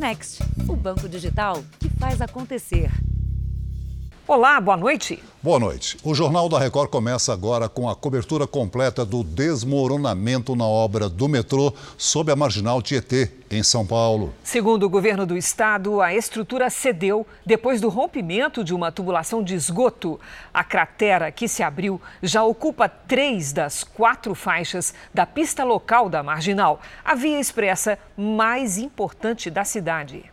[0.00, 2.90] Next, o banco digital que faz acontecer.
[4.30, 5.20] Olá, boa noite.
[5.42, 5.98] Boa noite.
[6.04, 11.28] O Jornal da Record começa agora com a cobertura completa do desmoronamento na obra do
[11.28, 14.32] metrô sob a marginal Tietê, em São Paulo.
[14.44, 19.56] Segundo o governo do estado, a estrutura cedeu depois do rompimento de uma tubulação de
[19.56, 20.20] esgoto.
[20.54, 26.22] A cratera que se abriu já ocupa três das quatro faixas da pista local da
[26.22, 30.30] marginal, a via expressa mais importante da cidade.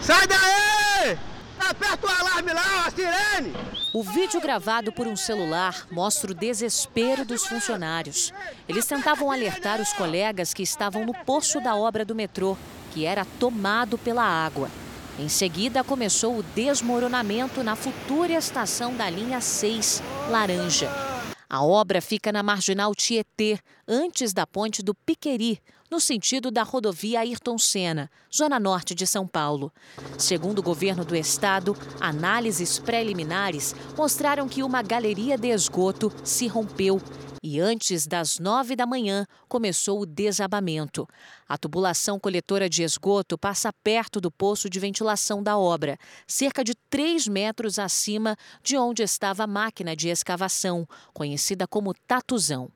[0.00, 1.35] Sai daí!
[1.68, 3.52] Aperta o alarme lá, a sirene!
[3.92, 8.32] O vídeo gravado por um celular mostra o desespero dos funcionários.
[8.68, 12.56] Eles tentavam alertar os colegas que estavam no poço da obra do metrô,
[12.92, 14.70] que era tomado pela água.
[15.18, 20.90] Em seguida, começou o desmoronamento na futura estação da linha 6, Laranja.
[21.48, 23.58] A obra fica na marginal Tietê,
[23.88, 29.26] antes da ponte do Piqueri, no sentido da rodovia Ayrton Senna, zona norte de São
[29.26, 29.72] Paulo.
[30.18, 37.00] Segundo o governo do estado, análises preliminares mostraram que uma galeria de esgoto se rompeu
[37.48, 41.06] e antes das nove da manhã começou o desabamento.
[41.48, 46.74] A tubulação coletora de esgoto passa perto do poço de ventilação da obra, cerca de
[46.90, 52.68] três metros acima de onde estava a máquina de escavação, conhecida como tatuzão.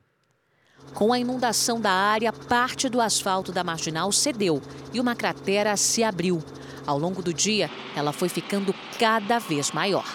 [0.93, 4.61] Com a inundação da área, parte do asfalto da marginal cedeu
[4.93, 6.43] e uma cratera se abriu.
[6.85, 10.05] Ao longo do dia, ela foi ficando cada vez maior.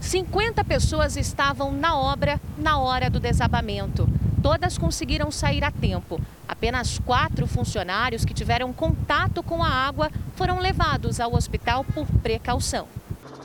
[0.00, 4.08] 50 pessoas estavam na obra na hora do desabamento.
[4.42, 6.20] Todas conseguiram sair a tempo.
[6.48, 12.88] Apenas quatro funcionários que tiveram contato com a água foram levados ao hospital por precaução.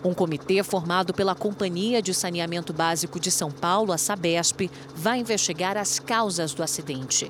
[0.06, 5.78] Um comitê formado pela Companhia de Saneamento Básico de São Paulo, a Sabesp, vai investigar
[5.78, 7.28] as causas do acidente.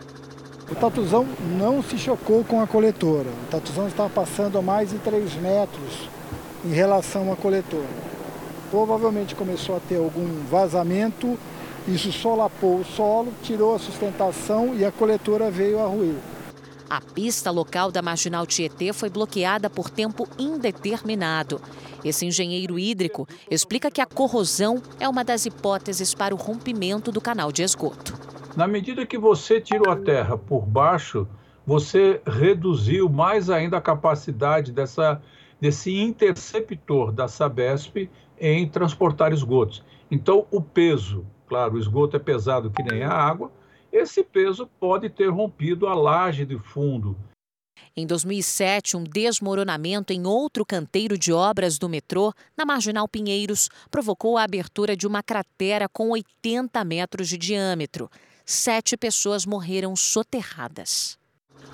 [0.69, 1.25] O tatuzão
[1.57, 3.29] não se chocou com a coletora.
[3.29, 6.09] O tatuzão estava passando a mais de 3 metros
[6.65, 7.87] em relação à coletora.
[8.69, 11.39] Provavelmente começou a ter algum vazamento,
[11.87, 16.15] isso solapou o solo, tirou a sustentação e a coletora veio a ruir.
[16.89, 21.59] A pista local da Marginal Tietê foi bloqueada por tempo indeterminado.
[22.03, 27.19] Esse engenheiro hídrico explica que a corrosão é uma das hipóteses para o rompimento do
[27.19, 28.13] canal de esgoto.
[28.55, 31.27] Na medida que você tirou a terra por baixo,
[31.65, 35.19] você reduziu mais ainda a capacidade dessa,
[35.59, 38.09] desse interceptor da Sabesp
[38.39, 39.83] em transportar esgotos.
[40.11, 43.51] Então, o peso, claro, o esgoto é pesado que nem a água,
[43.91, 47.15] esse peso pode ter rompido a laje de fundo.
[47.97, 54.37] Em 2007, um desmoronamento em outro canteiro de obras do metrô, na Marginal Pinheiros, provocou
[54.37, 58.09] a abertura de uma cratera com 80 metros de diâmetro.
[58.45, 61.17] Sete pessoas morreram soterradas.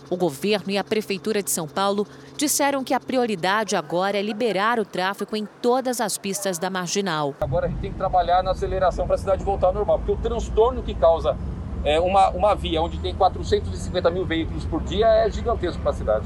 [0.10, 2.06] O governo e a Prefeitura de São Paulo
[2.38, 7.34] disseram que a prioridade agora é liberar o tráfego em todas as pistas da marginal.
[7.40, 10.12] Agora a gente tem que trabalhar na aceleração para a cidade voltar ao normal, porque
[10.12, 11.38] o transtorno que causa
[11.84, 15.94] é, uma, uma via onde tem 450 mil veículos por dia é gigantesco para a
[15.94, 16.26] cidade.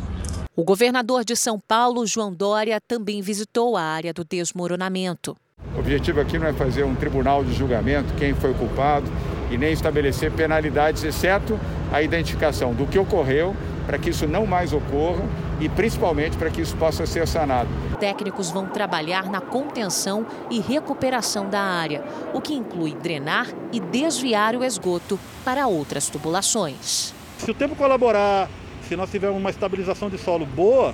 [0.56, 5.36] O governador de São Paulo, João Dória, também visitou a área do desmoronamento.
[5.76, 9.06] O objetivo aqui não é fazer um tribunal de julgamento, quem foi culpado,
[9.52, 11.60] e nem estabelecer penalidades, exceto
[11.92, 13.56] a identificação do que ocorreu,
[13.86, 15.24] para que isso não mais ocorra
[15.60, 17.70] e principalmente para que isso possa ser sanado.
[18.00, 24.56] Técnicos vão trabalhar na contenção e recuperação da área, o que inclui drenar e desviar
[24.56, 27.14] o esgoto para outras tubulações.
[27.38, 28.50] Se o tempo colaborar,
[28.88, 30.94] se nós tivermos uma estabilização de solo boa,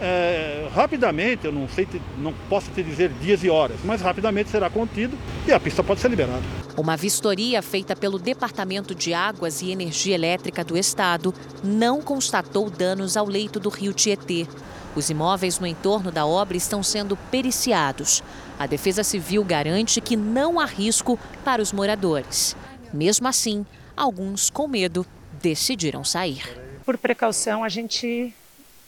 [0.00, 1.86] é, rapidamente, eu não sei,
[2.18, 5.16] não posso te dizer dias e horas, mas rapidamente será contido
[5.46, 6.42] e a pista pode ser liberada.
[6.76, 13.16] Uma vistoria feita pelo Departamento de Águas e Energia Elétrica do Estado não constatou danos
[13.16, 14.46] ao leito do rio Tietê.
[14.94, 18.22] Os imóveis no entorno da obra estão sendo periciados.
[18.58, 22.56] A Defesa Civil garante que não há risco para os moradores.
[22.92, 23.64] Mesmo assim,
[23.96, 25.06] alguns, com medo,
[25.42, 26.42] decidiram sair.
[26.84, 28.32] Por precaução, a gente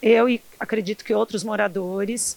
[0.03, 2.37] eu e acredito que outros moradores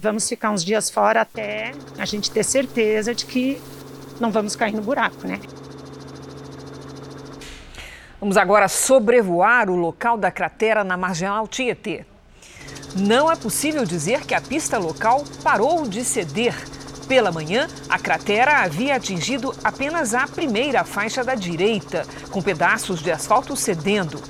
[0.00, 3.60] vamos ficar uns dias fora até a gente ter certeza de que
[4.20, 5.40] não vamos cair no buraco, né?
[8.20, 12.04] Vamos agora sobrevoar o local da cratera na marginal Tietê.
[12.94, 16.54] Não é possível dizer que a pista local parou de ceder.
[17.08, 23.10] Pela manhã, a cratera havia atingido apenas a primeira faixa da direita, com pedaços de
[23.10, 24.20] asfalto cedendo.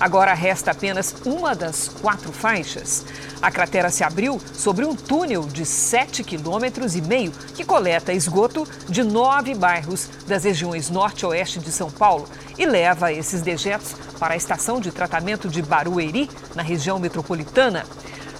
[0.00, 3.04] Agora resta apenas uma das quatro faixas.
[3.42, 8.66] A cratera se abriu sobre um túnel de 7,5 quilômetros e meio que coleta esgoto
[8.88, 12.26] de nove bairros das regiões norte e oeste de São Paulo
[12.56, 17.84] e leva esses dejetos para a estação de tratamento de Barueri, na região metropolitana.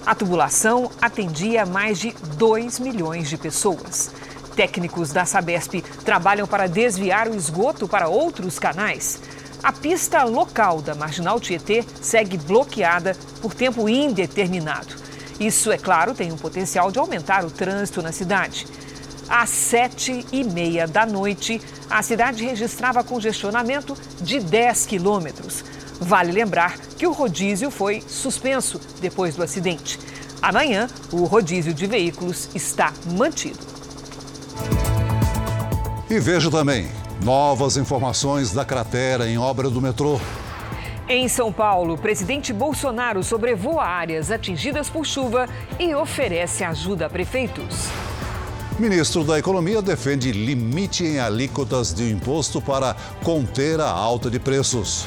[0.07, 4.11] A tubulação atendia mais de 2 milhões de pessoas.
[4.57, 9.21] Técnicos da Sabesp trabalham para desviar o esgoto para outros canais.
[9.63, 14.95] A pista local da Marginal Tietê segue bloqueada por tempo indeterminado.
[15.39, 18.67] Isso, é claro, tem o potencial de aumentar o trânsito na cidade.
[19.29, 21.61] Às sete e meia da noite,
[21.91, 25.63] a cidade registrava congestionamento de 10 quilômetros.
[26.01, 30.01] Vale lembrar que o rodízio foi suspenso depois do acidente.
[30.41, 33.61] Amanhã, o rodízio de veículos está mantido.
[36.09, 36.91] E veja também
[37.25, 40.19] novas informações da cratera em obra do metrô.
[41.09, 47.11] Em São Paulo, o presidente Bolsonaro sobrevoa áreas atingidas por chuva e oferece ajuda a
[47.11, 47.89] prefeitos.
[48.79, 55.07] Ministro da Economia defende limite em alíquotas de imposto para conter a alta de preços.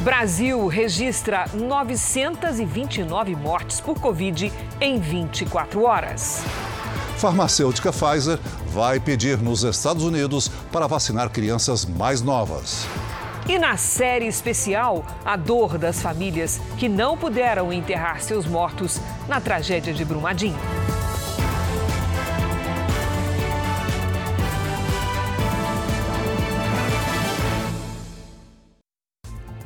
[0.00, 6.42] Brasil registra 929 mortes por Covid em 24 horas.
[7.16, 8.38] Farmacêutica Pfizer
[8.74, 12.84] vai pedir nos Estados Unidos para vacinar crianças mais novas.
[13.48, 19.40] E na série especial, a dor das famílias que não puderam enterrar seus mortos na
[19.40, 20.58] tragédia de Brumadinho.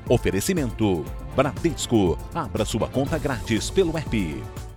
[0.06, 1.02] Oferecimento:
[1.34, 2.18] Bradesco.
[2.34, 4.67] Abra sua conta grátis pelo app.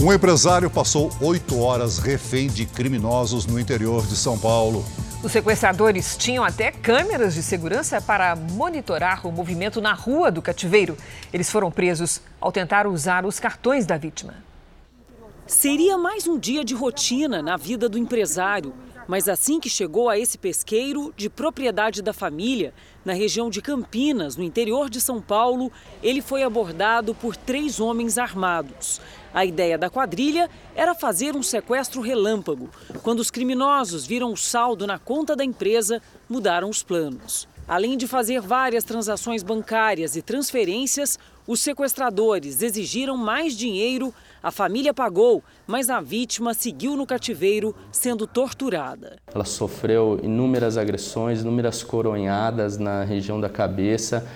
[0.00, 4.84] Um empresário passou oito horas refém de criminosos no interior de São Paulo.
[5.24, 10.96] Os sequestradores tinham até câmeras de segurança para monitorar o movimento na rua do cativeiro.
[11.32, 14.34] Eles foram presos ao tentar usar os cartões da vítima.
[15.48, 18.72] Seria mais um dia de rotina na vida do empresário.
[19.08, 22.74] Mas assim que chegou a esse pesqueiro, de propriedade da família,
[23.08, 25.72] na região de Campinas, no interior de São Paulo,
[26.02, 29.00] ele foi abordado por três homens armados.
[29.32, 32.68] A ideia da quadrilha era fazer um sequestro relâmpago.
[33.02, 37.48] Quando os criminosos viram o saldo na conta da empresa, mudaram os planos.
[37.66, 44.12] Além de fazer várias transações bancárias e transferências, os sequestradores exigiram mais dinheiro
[44.42, 49.18] a família pagou, mas a vítima seguiu no cativeiro sendo torturada.
[49.34, 54.26] Ela sofreu inúmeras agressões, inúmeras coronhadas na região da cabeça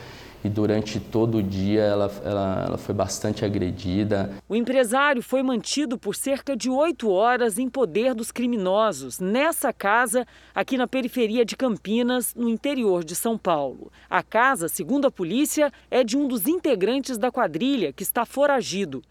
[0.44, 4.32] e durante todo o dia ela, ela, ela, foi bastante agredida.
[4.48, 10.26] O empresário foi mantido por cerca de oito horas em poder dos criminosos, nessa casa,
[10.54, 13.92] aqui na periferia de Campinas, no interior de São Paulo.
[14.10, 19.02] A casa, segundo a polícia, é de um dos integrantes da quadrilha que está foragido.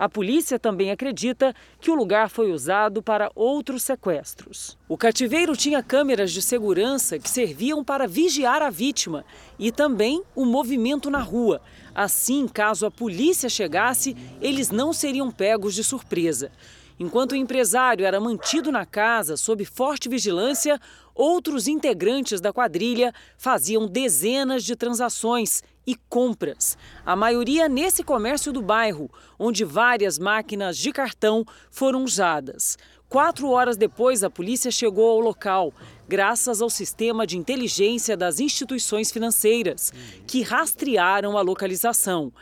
[0.00, 4.78] A polícia também acredita que o lugar foi usado para outros sequestros.
[4.88, 9.26] O cativeiro tinha câmeras de segurança que serviam para vigiar a vítima
[9.58, 11.60] e também o movimento na rua.
[11.94, 16.50] Assim, caso a polícia chegasse, eles não seriam pegos de surpresa.
[16.98, 20.80] Enquanto o empresário era mantido na casa sob forte vigilância,
[21.14, 26.78] outros integrantes da quadrilha faziam dezenas de transações e compras.
[27.04, 32.78] A maioria nesse comércio do bairro, onde várias máquinas de cartão foram usadas.
[33.08, 35.72] Quatro horas depois, a polícia chegou ao local,
[36.08, 39.92] graças ao sistema de inteligência das instituições financeiras,
[40.28, 42.32] que rastrearam a localização.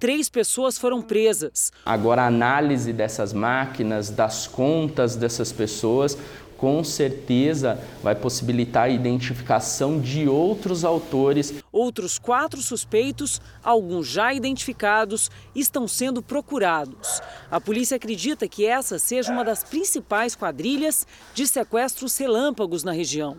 [0.00, 1.70] Três pessoas foram presas.
[1.84, 6.18] Agora, a análise dessas máquinas, das contas dessas pessoas,
[6.56, 11.54] com certeza vai possibilitar a identificação de outros autores.
[11.70, 17.20] Outros quatro suspeitos, alguns já identificados, estão sendo procurados.
[17.50, 23.36] A polícia acredita que essa seja uma das principais quadrilhas de sequestros relâmpagos na região.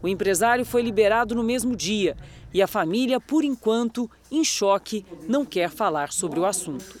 [0.00, 2.16] O empresário foi liberado no mesmo dia
[2.52, 6.98] e a família, por enquanto, em choque, não quer falar sobre o assunto.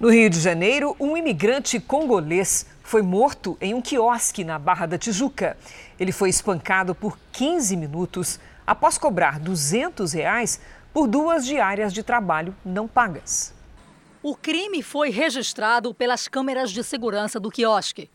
[0.00, 4.96] No Rio de Janeiro, um imigrante congolês foi morto em um quiosque na Barra da
[4.96, 5.56] Tijuca.
[5.98, 10.60] Ele foi espancado por 15 minutos após cobrar 200 reais
[10.94, 13.52] por duas diárias de trabalho não pagas.
[14.22, 18.08] O crime foi registrado pelas câmeras de segurança do quiosque.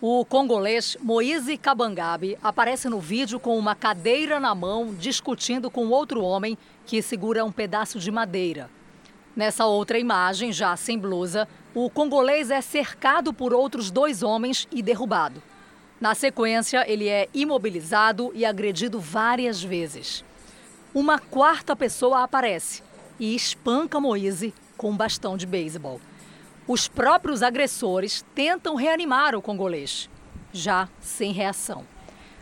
[0.00, 6.22] O congolês Moise Kabangabe aparece no vídeo com uma cadeira na mão, discutindo com outro
[6.22, 6.56] homem
[6.86, 8.70] que segura um pedaço de madeira.
[9.34, 14.80] Nessa outra imagem, já sem blusa, o congolês é cercado por outros dois homens e
[14.80, 15.42] derrubado.
[16.00, 20.24] Na sequência, ele é imobilizado e agredido várias vezes.
[20.94, 22.82] Uma quarta pessoa aparece
[23.18, 26.00] e espanca Moise com um bastão de beisebol.
[26.68, 30.08] Os próprios agressores tentam reanimar o congolês,
[30.52, 31.84] já sem reação.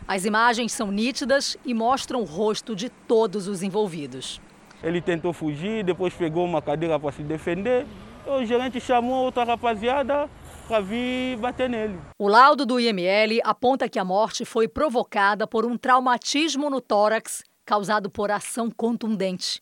[0.07, 4.39] As imagens são nítidas e mostram o rosto de todos os envolvidos.
[4.83, 7.85] Ele tentou fugir, depois pegou uma cadeira para se defender.
[8.25, 10.29] O gerente chamou outra rapaziada
[10.67, 11.99] para vir bater nele.
[12.17, 17.43] O laudo do IML aponta que a morte foi provocada por um traumatismo no tórax
[17.65, 19.61] causado por ação contundente.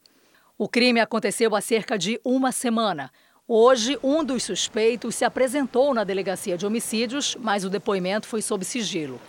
[0.58, 3.12] O crime aconteceu há cerca de uma semana.
[3.48, 8.64] Hoje, um dos suspeitos se apresentou na delegacia de homicídios, mas o depoimento foi sob
[8.64, 9.20] sigilo.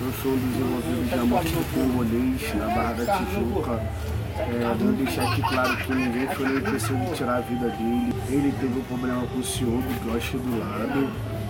[0.00, 4.15] Eu sou um dos envolvidos da morte do congolês na Barra da Tijuca.
[4.38, 8.12] É, vou deixar aqui claro que ninguém foi na intenção de tirar a vida dele.
[8.28, 9.42] Ele teve um problema com o
[9.80, 11.45] do Gosto do lado.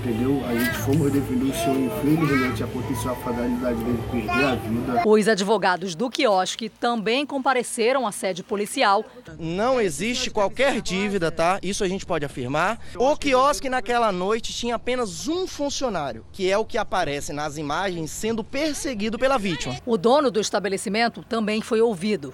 [0.00, 0.40] Entendeu?
[0.46, 5.02] A gente fomos defender o senhor, infelizmente aconteceu a fatalidade dele perder a vida.
[5.04, 9.04] Os advogados do quiosque também compareceram à sede policial.
[9.36, 11.58] Não existe qualquer dívida, tá?
[11.64, 12.78] Isso a gente pode afirmar.
[12.96, 18.12] O quiosque naquela noite tinha apenas um funcionário, que é o que aparece nas imagens
[18.12, 19.76] sendo perseguido pela vítima.
[19.84, 22.32] O dono do estabelecimento também foi ouvido.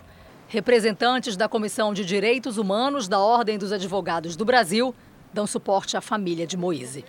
[0.48, 4.94] Representantes da Comissão de Direitos Humanos da Ordem dos Advogados do Brasil
[5.32, 7.04] dão suporte à família de Moise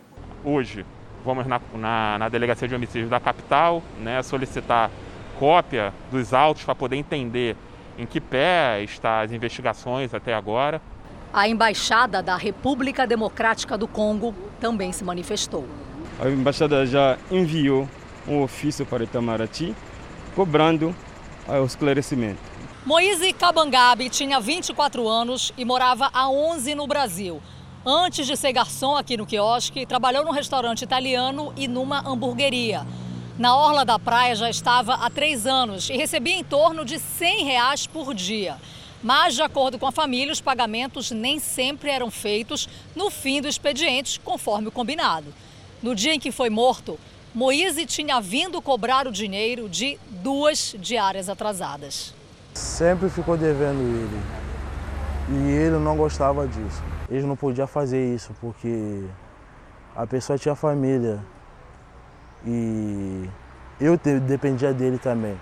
[0.46, 0.86] hoje
[1.26, 4.92] vamos na, na, na delegacia de homicídios da capital né, solicitar
[5.40, 7.58] cópia dos autos para poder entender
[7.98, 10.82] em que pé estão as investigações até agora.
[11.34, 15.68] A embaixada da República Democrática do Congo também se manifestou.
[16.20, 17.90] A embaixada já enviou
[18.28, 19.76] um ofício para Itamaraty
[20.34, 20.96] cobrando
[21.48, 22.40] o esclarecimento.
[22.86, 27.42] Moise Kabangabe tinha 24 anos e morava há 11 no Brasil.
[27.88, 32.84] Antes de ser garçom aqui no quiosque, trabalhou num restaurante italiano e numa hamburgueria.
[33.38, 37.44] Na orla da praia já estava há três anos e recebia em torno de 100
[37.46, 38.58] reais por dia.
[39.04, 43.48] Mas, de acordo com a família, os pagamentos nem sempre eram feitos no fim do
[43.48, 45.32] expediente, conforme o combinado.
[45.84, 46.98] No dia em que foi morto,
[47.36, 52.16] Moise tinha vindo cobrar o dinheiro de duas diárias atrasadas.
[52.52, 54.22] Sempre ficou devendo ele.
[55.30, 56.95] E ele não gostava disso.
[57.10, 59.04] Ele não podia fazer isso porque
[59.96, 61.20] a pessoa tinha família
[62.46, 63.30] e
[63.80, 65.40] eu dependia dele também.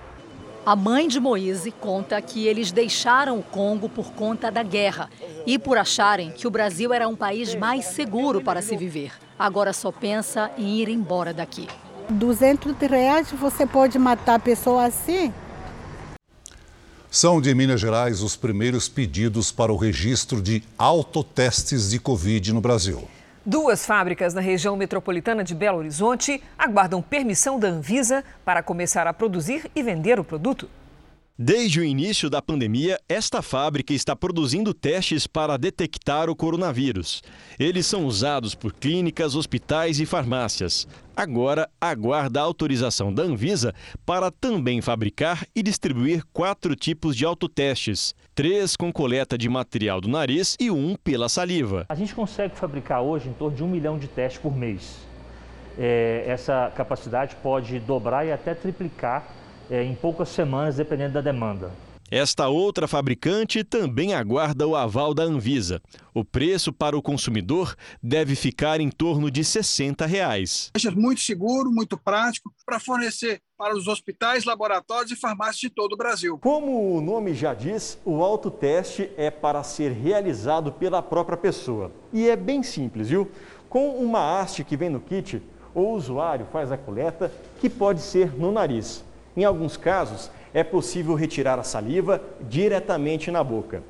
[0.65, 5.09] A mãe de Moise conta que eles deixaram o Congo por conta da guerra
[5.45, 9.11] e por acharem que o Brasil era um país mais seguro para se viver.
[9.37, 11.67] Agora só pensa em ir embora daqui.
[12.09, 15.33] 200 reais você pode matar a pessoa assim?
[17.15, 22.59] São de Minas Gerais os primeiros pedidos para o registro de autotestes de Covid no
[22.59, 23.07] Brasil.
[23.45, 29.13] Duas fábricas na região metropolitana de Belo Horizonte aguardam permissão da Anvisa para começar a
[29.13, 30.67] produzir e vender o produto.
[31.37, 37.23] Desde o início da pandemia, esta fábrica está produzindo testes para detectar o coronavírus.
[37.57, 40.87] Eles são usados por clínicas, hospitais e farmácias.
[41.17, 43.73] Agora, aguarda a autorização da Anvisa
[44.05, 50.07] para também fabricar e distribuir quatro tipos de autotestes: três com coleta de material do
[50.07, 51.87] nariz e um pela saliva.
[51.89, 54.99] A gente consegue fabricar hoje em torno de um milhão de testes por mês.
[55.79, 59.41] É, essa capacidade pode dobrar e até triplicar
[59.73, 61.71] é, em poucas semanas, dependendo da demanda.
[62.11, 65.81] Esta outra fabricante também aguarda o aval da Anvisa.
[66.13, 70.71] O preço para o consumidor deve ficar em torno de 60 reais.
[70.95, 75.97] Muito seguro, muito prático para fornecer para os hospitais, laboratórios e farmácias de todo o
[75.97, 76.37] Brasil.
[76.37, 81.91] Como o nome já diz, o autoteste é para ser realizado pela própria pessoa.
[82.11, 83.31] E é bem simples, viu?
[83.67, 85.41] Com uma haste que vem no kit,
[85.73, 89.03] o usuário faz a coleta, que pode ser no nariz.
[89.35, 93.81] Em alguns casos, é possível retirar a saliva diretamente na boca.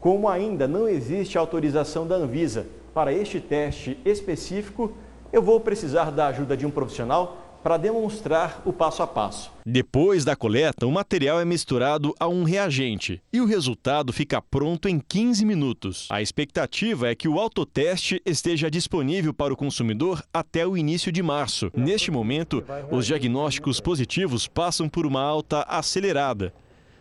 [0.00, 4.92] Como ainda não existe autorização da Anvisa para este teste específico,
[5.32, 9.50] eu vou precisar da ajuda de um profissional para demonstrar o passo a passo.
[9.64, 14.86] Depois da coleta, o material é misturado a um reagente e o resultado fica pronto
[14.86, 16.06] em 15 minutos.
[16.10, 21.22] A expectativa é que o autoteste esteja disponível para o consumidor até o início de
[21.22, 21.70] março.
[21.74, 26.52] Neste momento, os diagnósticos positivos passam por uma alta acelerada.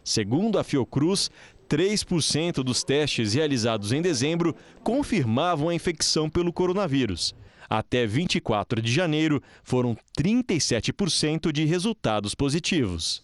[0.01, 1.29] Segundo a Fiocruz,
[1.67, 7.36] 3% dos testes realizados em dezembro confirmavam a infecção pelo coronavírus.
[7.70, 13.24] Até 24 de janeiro, foram 37% de resultados positivos.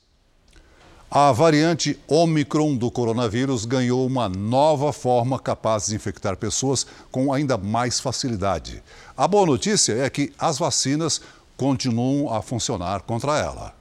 [1.11, 7.57] A variante Omicron do coronavírus ganhou uma nova forma capaz de infectar pessoas com ainda
[7.57, 8.83] mais facilidade.
[9.17, 11.19] A boa notícia é que as vacinas
[11.57, 13.78] continuam a funcionar contra ela.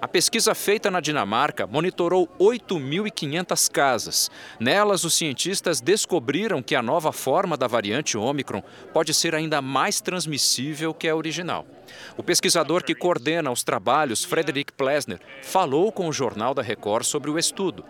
[0.00, 4.30] A pesquisa feita na Dinamarca monitorou 8.500 casas.
[4.60, 8.62] Nelas, os cientistas descobriram que a nova forma da variante Ômicron
[8.92, 11.66] pode ser ainda mais transmissível que a original.
[12.16, 17.28] O pesquisador que coordena os trabalhos, Frederick Plesner, falou com o Jornal da Record sobre
[17.28, 17.84] o estudo.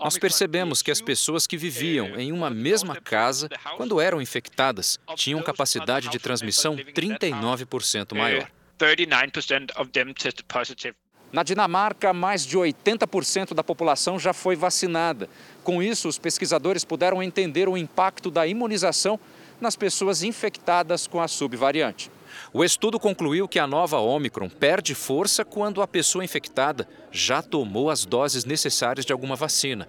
[0.00, 5.40] Nós percebemos que as pessoas que viviam em uma mesma casa, quando eram infectadas, tinham
[5.42, 8.48] capacidade de transmissão 39% maior.
[8.78, 10.94] 39% of them tested positive.
[11.30, 15.28] Na Dinamarca, mais de 80% da população já foi vacinada.
[15.62, 19.20] Com isso, os pesquisadores puderam entender o impacto da imunização
[19.60, 22.10] nas pessoas infectadas com a subvariante.
[22.52, 27.90] O estudo concluiu que a nova Omicron perde força quando a pessoa infectada já tomou
[27.90, 29.86] as doses necessárias de alguma vacina.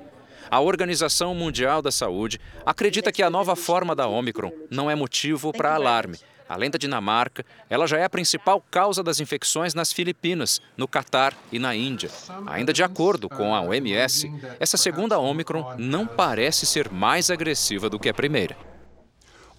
[0.51, 5.53] A Organização Mundial da Saúde acredita que a nova forma da Omicron não é motivo
[5.53, 6.17] para alarme
[6.49, 11.37] Além da Dinamarca, ela já é a principal causa das infecções nas Filipinas, no Catar
[11.51, 12.09] e na Índia.
[12.47, 17.99] Ainda de acordo com a OMS, essa segunda Omicron não parece ser mais agressiva do
[17.99, 18.57] que a primeira.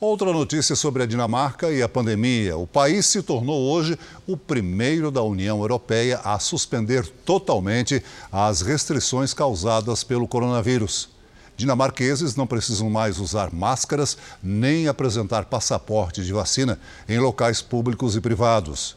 [0.01, 2.57] Outra notícia sobre a Dinamarca e a pandemia.
[2.57, 9.33] O país se tornou hoje o primeiro da União Europeia a suspender totalmente as restrições
[9.33, 11.20] causadas pelo coronavírus.
[11.61, 18.21] Dinamarqueses não precisam mais usar máscaras nem apresentar passaporte de vacina em locais públicos e
[18.21, 18.97] privados.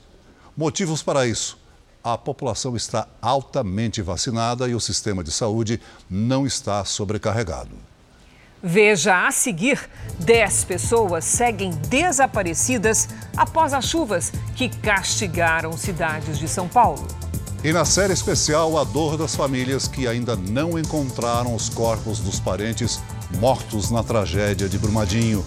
[0.55, 1.60] Motivos para isso?
[2.01, 7.75] A população está altamente vacinada e o sistema de saúde não está sobrecarregado.
[8.63, 9.77] Veja a seguir:
[10.20, 17.05] 10 pessoas seguem desaparecidas após as chuvas que castigaram cidades de São Paulo.
[17.63, 22.38] E na série especial, a dor das famílias que ainda não encontraram os corpos dos
[22.38, 23.01] parentes
[23.39, 25.46] mortos na tragédia de Brumadinho.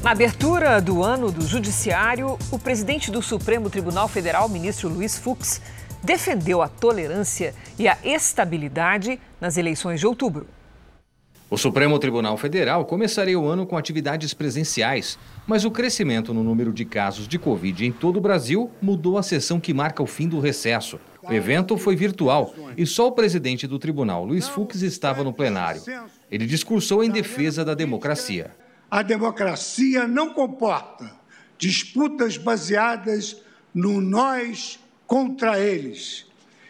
[0.00, 5.60] Na abertura do ano do Judiciário, o presidente do Supremo Tribunal Federal, ministro Luiz Fux,
[6.00, 10.46] defendeu a tolerância e a estabilidade nas eleições de outubro.
[11.50, 16.74] O Supremo Tribunal Federal começaria o ano com atividades presenciais, mas o crescimento no número
[16.74, 20.28] de casos de Covid em todo o Brasil mudou a sessão que marca o fim
[20.28, 21.00] do recesso.
[21.22, 25.80] O evento foi virtual e só o presidente do tribunal, Luiz Fux, estava no plenário.
[26.30, 28.50] Ele discursou em defesa da democracia.
[28.90, 31.10] A democracia não comporta
[31.56, 33.38] disputas baseadas
[33.74, 36.26] no nós contra eles.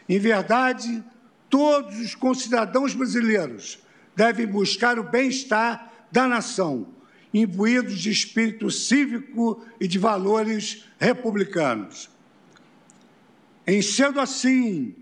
[0.08, 1.02] Em verdade,
[1.50, 3.80] todos os concidadãos brasileiros
[4.18, 6.88] devem buscar o bem-estar da nação,
[7.32, 12.10] imbuídos de espírito cívico e de valores republicanos.
[13.64, 14.96] Em sendo assim,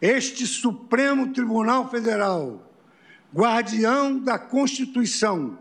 [0.00, 2.72] este Supremo Tribunal Federal,
[3.34, 5.58] guardião da Constituição,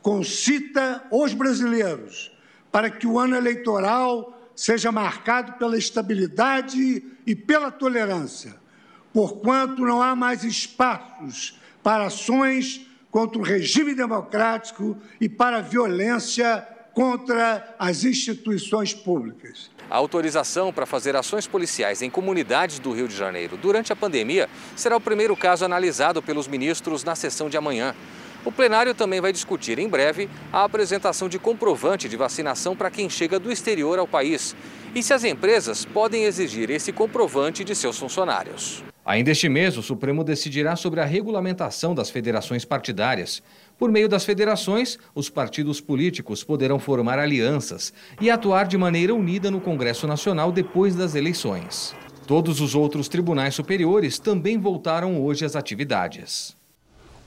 [0.00, 2.30] concita os brasileiros
[2.70, 8.54] para que o ano eleitoral seja marcado pela estabilidade e pela tolerância,
[9.12, 16.66] porquanto não há mais espaços para ações contra o regime democrático e para a violência
[16.92, 19.70] contra as instituições públicas.
[19.88, 24.48] A autorização para fazer ações policiais em comunidades do Rio de Janeiro durante a pandemia
[24.76, 27.94] será o primeiro caso analisado pelos ministros na sessão de amanhã.
[28.44, 33.08] O plenário também vai discutir em breve a apresentação de comprovante de vacinação para quem
[33.08, 34.54] chega do exterior ao país
[34.94, 38.82] e se as empresas podem exigir esse comprovante de seus funcionários.
[39.08, 43.42] Ainda este mês, o Supremo decidirá sobre a regulamentação das federações partidárias.
[43.78, 47.90] Por meio das federações, os partidos políticos poderão formar alianças
[48.20, 51.96] e atuar de maneira unida no Congresso Nacional depois das eleições.
[52.26, 56.54] Todos os outros tribunais superiores também voltaram hoje às atividades.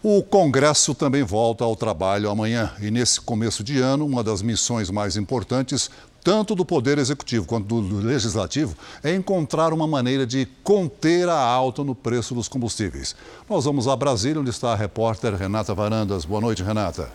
[0.04, 4.92] O Congresso também volta ao trabalho amanhã e, nesse começo de ano, uma das missões
[4.92, 5.90] mais importantes
[6.24, 11.84] tanto do Poder Executivo quanto do Legislativo, é encontrar uma maneira de conter a alta
[11.84, 13.16] no preço dos combustíveis.
[13.50, 16.26] Nós vamos a Brasília, onde está a repórter Renata Varandas.
[16.26, 17.10] Boa noite, Renata.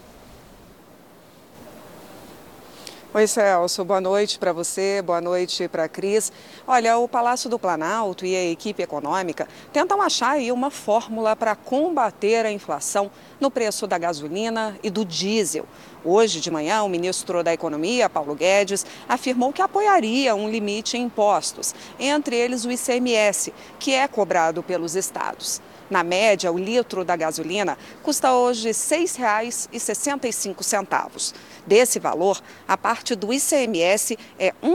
[3.16, 3.82] Oi, Celso.
[3.82, 6.30] Boa noite para você, boa noite para a Cris.
[6.66, 11.56] Olha, o Palácio do Planalto e a equipe econômica tentam achar aí uma fórmula para
[11.56, 15.64] combater a inflação no preço da gasolina e do diesel.
[16.04, 21.04] Hoje de manhã, o ministro da Economia, Paulo Guedes, afirmou que apoiaria um limite em
[21.04, 25.62] impostos, entre eles o ICMS, que é cobrado pelos estados.
[25.88, 31.32] Na média, o litro da gasolina custa hoje R$ 6,65.
[31.66, 34.68] Desse valor, a parte do ICMS é R$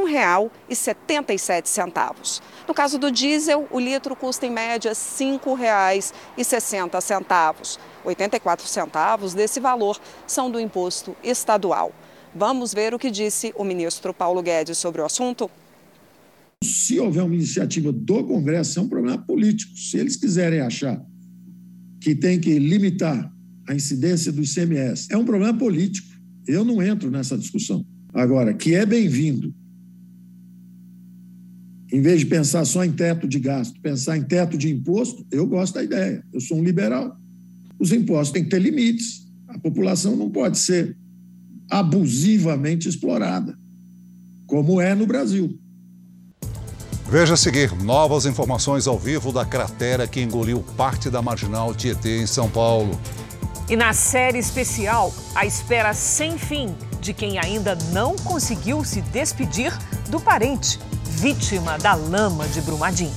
[0.69, 2.41] 1,77.
[2.67, 7.77] No caso do diesel, o litro custa em média R$ 5,60.
[8.03, 11.91] 84 centavos desse valor são do imposto estadual.
[12.33, 15.51] Vamos ver o que disse o ministro Paulo Guedes sobre o assunto?
[16.63, 19.75] Se houver uma iniciativa do Congresso, é um problema político.
[19.77, 21.03] Se eles quiserem achar
[21.99, 23.31] que tem que limitar
[23.67, 26.07] a incidência do ICMS, é um problema político.
[26.47, 27.85] Eu não entro nessa discussão.
[28.13, 29.53] Agora, que é bem-vindo,
[31.91, 35.45] em vez de pensar só em teto de gasto, pensar em teto de imposto, eu
[35.45, 36.23] gosto da ideia.
[36.31, 37.19] Eu sou um liberal.
[37.79, 39.27] Os impostos têm que ter limites.
[39.47, 40.97] A população não pode ser
[41.69, 43.57] abusivamente explorada,
[44.45, 45.60] como é no Brasil.
[47.11, 52.21] Veja a seguir novas informações ao vivo da cratera que engoliu parte da marginal Tietê
[52.21, 52.97] em São Paulo.
[53.67, 59.77] E na série especial, a espera sem fim de quem ainda não conseguiu se despedir
[60.07, 63.11] do parente, vítima da lama de Brumadinho.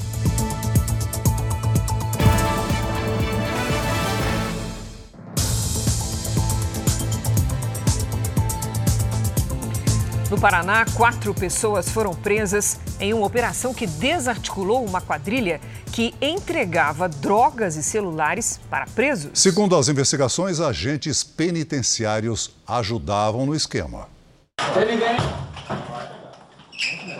[10.45, 15.59] Paraná, quatro pessoas foram presas em uma operação que desarticulou uma quadrilha
[15.91, 19.31] que entregava drogas e celulares para presos.
[19.33, 24.07] Segundo as investigações, agentes penitenciários ajudavam no esquema.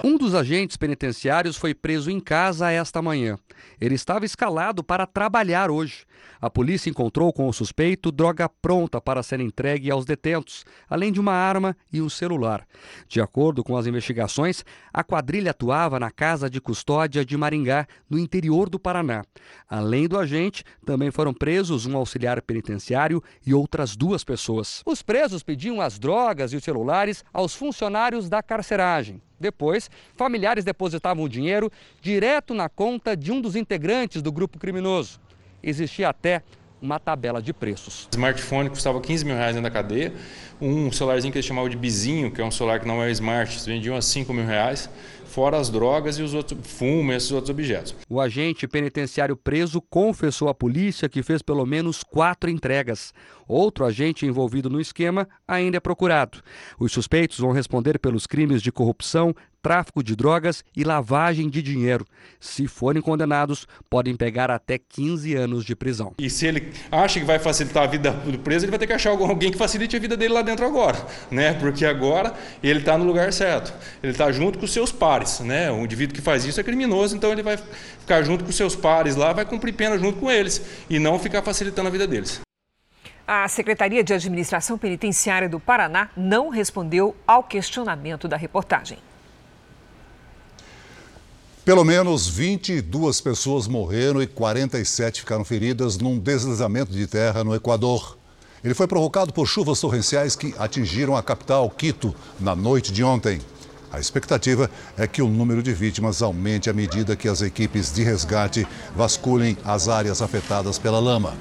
[0.07, 3.39] Um dos agentes penitenciários foi preso em casa esta manhã.
[3.81, 6.05] Ele estava escalado para trabalhar hoje.
[6.39, 11.19] A polícia encontrou com o suspeito droga pronta para ser entregue aos detentos, além de
[11.19, 12.67] uma arma e um celular.
[13.09, 14.63] De acordo com as investigações,
[14.93, 19.25] a quadrilha atuava na casa de custódia de Maringá, no interior do Paraná.
[19.67, 24.83] Além do agente, também foram presos um auxiliar penitenciário e outras duas pessoas.
[24.85, 29.23] Os presos pediam as drogas e os celulares aos funcionários da carceragem.
[29.45, 35.21] Depois, familiares depositavam o dinheiro direto na conta de um dos integrantes do grupo criminoso
[35.65, 36.43] existia até
[36.81, 38.05] uma tabela de preços.
[38.13, 40.13] O smartphone custava 15 mil reais dentro da cadeia,
[40.61, 43.59] um celularzinho que eles chamavam de bizinho, que é um celular que não é smart,
[43.65, 44.91] vendiam a 5 mil reais,
[45.25, 47.97] fora as drogas e os outros fumo e esses outros objetos.
[48.09, 53.15] O agente penitenciário preso confessou à polícia que fez pelo menos quatro entregas.
[53.47, 56.43] Outro agente envolvido no esquema ainda é procurado.
[56.79, 62.05] Os suspeitos vão responder pelos crimes de corrupção, tráfico de drogas e lavagem de dinheiro.
[62.39, 66.13] Se forem condenados, podem pegar até 15 anos de prisão.
[66.19, 68.93] E se ele acha que vai facilitar a vida do preso, ele vai ter que
[68.93, 71.55] achar alguém que facilite a vida dele lá dentro agora, né?
[71.55, 73.73] Porque agora ele está no lugar certo.
[74.03, 75.73] Ele está junto com os seus pares, né?
[75.73, 78.77] O indivíduo que faz isso é criminoso, então ele vai ficar junto com os seus
[78.77, 82.44] pares lá, vai cumprir pena junto com eles e não ficar facilitando a vida deles.
[83.27, 88.99] A Secretaria de Administração Penitenciária do Paraná não respondeu ao questionamento da reportagem.
[91.65, 98.19] Pelo menos 22 pessoas morreram e 47 ficaram feridas num deslizamento de terra no Equador.
[98.63, 103.41] Ele foi provocado por chuvas torrenciais que atingiram a capital, Quito, na noite de ontem.
[103.91, 108.03] A expectativa é que o número de vítimas aumente à medida que as equipes de
[108.03, 111.35] resgate vasculhem as áreas afetadas pela lama.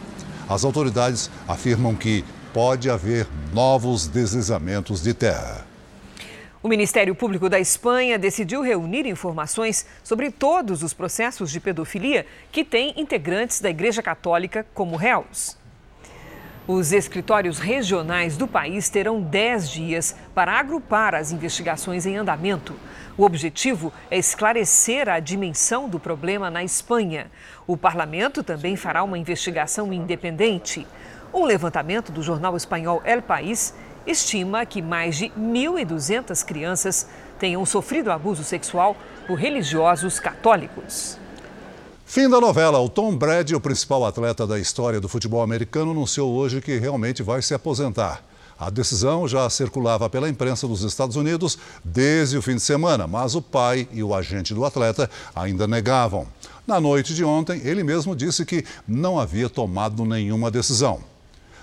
[0.54, 5.66] As autoridades afirmam que pode haver novos deslizamentos de terra.
[6.62, 12.64] O Ministério Público da Espanha decidiu reunir informações sobre todos os processos de pedofilia que
[12.64, 15.58] têm integrantes da Igreja Católica como réus.
[16.68, 22.76] Os escritórios regionais do país terão 10 dias para agrupar as investigações em andamento.
[23.16, 27.30] O objetivo é esclarecer a dimensão do problema na Espanha.
[27.68, 30.88] O parlamento também fará uma investigação independente.
[31.32, 33.74] Um levantamento do jornal espanhol El País
[34.06, 38.98] estima que mais de 1.200 crianças tenham sofrido abuso sexual
[39.28, 41.18] por religiosos católicos.
[42.06, 42.80] Fim da novela.
[42.80, 47.22] O Tom Brady, o principal atleta da história do futebol americano, anunciou hoje que realmente
[47.22, 48.24] vai se aposentar.
[48.66, 53.36] A decisão já circulava pela imprensa dos Estados Unidos desde o fim de semana, mas
[53.36, 56.26] o pai e o agente do atleta ainda negavam.
[56.66, 61.02] Na noite de ontem, ele mesmo disse que não havia tomado nenhuma decisão.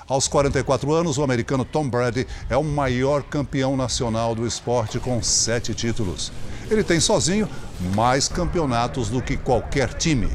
[0.06, 5.22] Aos 44 anos, o americano Tom Brady é o maior campeão nacional do esporte com
[5.22, 6.30] sete títulos.
[6.70, 7.48] Ele tem sozinho
[7.96, 10.28] mais campeonatos do que qualquer time.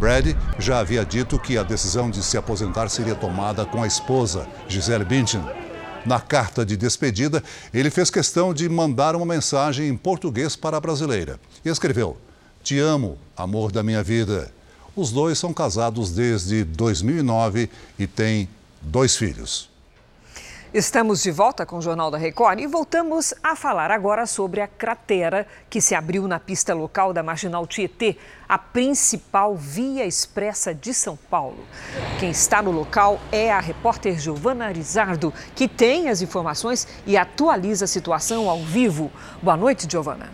[0.00, 4.48] Brady já havia dito que a decisão de se aposentar seria tomada com a esposa,
[4.66, 5.61] Gisele Bündchen.
[6.04, 10.80] Na carta de despedida, ele fez questão de mandar uma mensagem em português para a
[10.80, 12.16] brasileira e escreveu:
[12.62, 14.52] Te amo, amor da minha vida.
[14.94, 18.48] Os dois são casados desde 2009 e têm
[18.82, 19.71] dois filhos.
[20.74, 24.66] Estamos de volta com o Jornal da Record e voltamos a falar agora sobre a
[24.66, 28.16] cratera que se abriu na pista local da Marginal Tietê,
[28.48, 31.62] a principal via expressa de São Paulo.
[32.18, 37.84] Quem está no local é a repórter Giovana Arizardo, que tem as informações e atualiza
[37.84, 39.12] a situação ao vivo.
[39.42, 40.30] Boa noite, Giovana.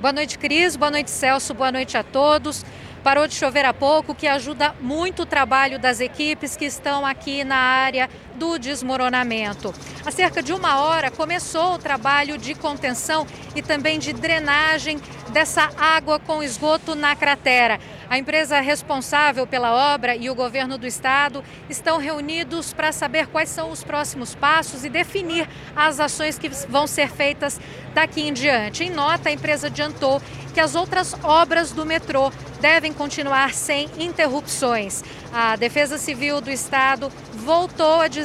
[0.00, 0.76] Boa noite, Cris.
[0.76, 1.54] Boa noite, Celso.
[1.54, 2.64] Boa noite a todos.
[3.02, 7.42] Parou de chover há pouco, que ajuda muito o trabalho das equipes que estão aqui
[7.42, 9.74] na área do desmoronamento.
[10.04, 15.70] Há cerca de uma hora começou o trabalho de contenção e também de drenagem dessa
[15.78, 17.80] água com esgoto na cratera.
[18.08, 23.48] A empresa responsável pela obra e o governo do estado estão reunidos para saber quais
[23.48, 27.58] são os próximos passos e definir as ações que vão ser feitas
[27.94, 28.84] daqui em diante.
[28.84, 30.20] Em nota, a empresa adiantou
[30.52, 35.02] que as outras obras do metrô devem continuar sem interrupções.
[35.32, 38.21] A Defesa Civil do Estado voltou a dizer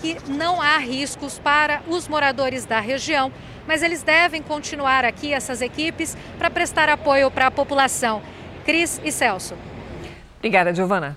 [0.00, 3.32] que não há riscos para os moradores da região,
[3.66, 8.22] mas eles devem continuar aqui, essas equipes, para prestar apoio para a população.
[8.64, 9.54] Cris e Celso.
[10.38, 11.16] Obrigada, Giovana.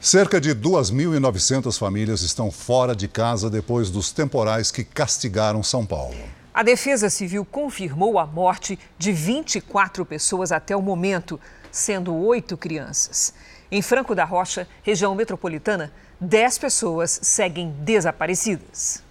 [0.00, 6.16] Cerca de 2.900 famílias estão fora de casa depois dos temporais que castigaram São Paulo.
[6.52, 13.32] A Defesa Civil confirmou a morte de 24 pessoas até o momento, sendo oito crianças.
[13.70, 15.90] Em Franco da Rocha, região metropolitana,
[16.22, 19.02] 10 pessoas seguem desaparecidas.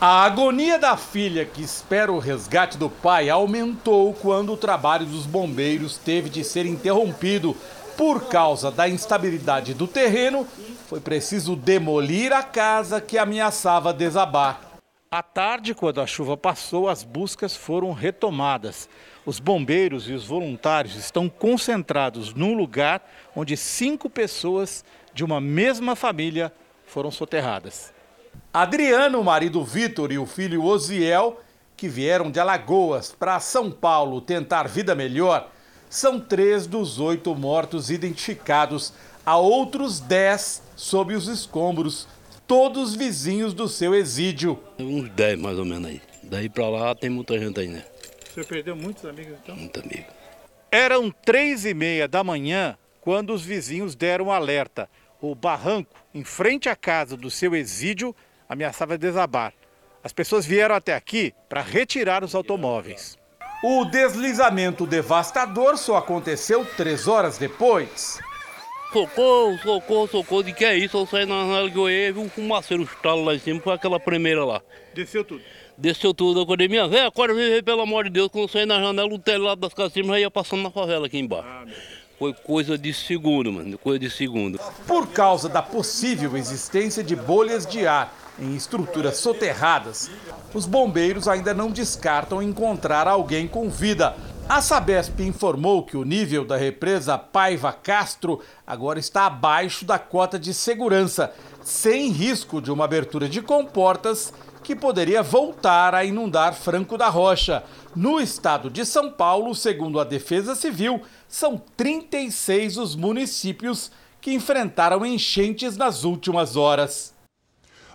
[0.00, 5.26] A agonia da filha que espera o resgate do pai aumentou quando o trabalho dos
[5.26, 7.56] bombeiros teve de ser interrompido
[7.96, 10.46] por causa da instabilidade do terreno.
[10.86, 14.60] Foi preciso demolir a casa que ameaçava desabar.
[15.10, 18.88] À tarde, quando a chuva passou, as buscas foram retomadas.
[19.26, 23.02] Os bombeiros e os voluntários estão concentrados num lugar
[23.34, 26.52] onde cinco pessoas de uma mesma família
[26.86, 27.92] foram soterradas.
[28.52, 31.40] Adriano, o marido Vitor e o filho Osiel,
[31.76, 35.50] que vieram de Alagoas para São Paulo tentar vida melhor,
[35.88, 38.92] são três dos oito mortos identificados.
[39.24, 42.06] Há outros dez sob os escombros,
[42.46, 44.58] todos vizinhos do seu exídio.
[44.78, 46.02] Uns dez mais ou menos aí.
[46.22, 47.84] Daí para lá tem muita gente aí, né?
[48.32, 49.56] Você perdeu muitos amigos então?
[49.56, 50.06] Muito amigo.
[50.70, 54.88] Eram três e meia da manhã quando os vizinhos deram alerta.
[55.20, 58.14] O barranco, em frente à casa do seu exídio,
[58.48, 59.52] ameaçava desabar.
[60.02, 63.18] As pessoas vieram até aqui para retirar os automóveis.
[63.62, 68.18] O deslizamento devastador só aconteceu três horas depois.
[68.90, 70.96] Socorro, socorro, socorro, de que é isso?
[70.96, 74.00] Eu saí na janela que eu vi um fumaceiro estalo lá em cima, foi aquela
[74.00, 74.62] primeira lá.
[74.94, 75.42] Desceu tudo?
[75.78, 78.80] Desceu tudo, eu acordei minha velha, acorda, pelo amor de Deus, quando eu saí na
[78.80, 81.46] janela, o telhado das casas já ia passando na favela aqui embaixo.
[81.48, 81.64] Ah,
[82.20, 84.60] foi coisa de segundo, mano, coisa de segundo.
[84.86, 90.10] Por causa da possível existência de bolhas de ar em estruturas soterradas,
[90.52, 94.14] os bombeiros ainda não descartam encontrar alguém com vida.
[94.46, 100.38] A Sabesp informou que o nível da represa Paiva Castro agora está abaixo da cota
[100.38, 104.30] de segurança, sem risco de uma abertura de comportas
[104.70, 107.64] que poderia voltar a inundar Franco da Rocha.
[107.96, 115.04] No estado de São Paulo, segundo a Defesa Civil, são 36 os municípios que enfrentaram
[115.04, 117.12] enchentes nas últimas horas.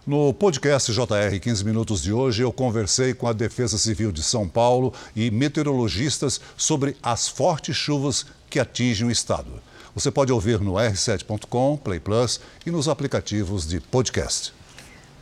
[0.05, 4.45] No podcast JR 15 Minutos de hoje, eu conversei com a Defesa Civil de São
[4.45, 9.63] Paulo e meteorologistas sobre as fortes chuvas que atingem o estado.
[9.95, 14.53] Você pode ouvir no r7.com, Play Plus e nos aplicativos de podcast.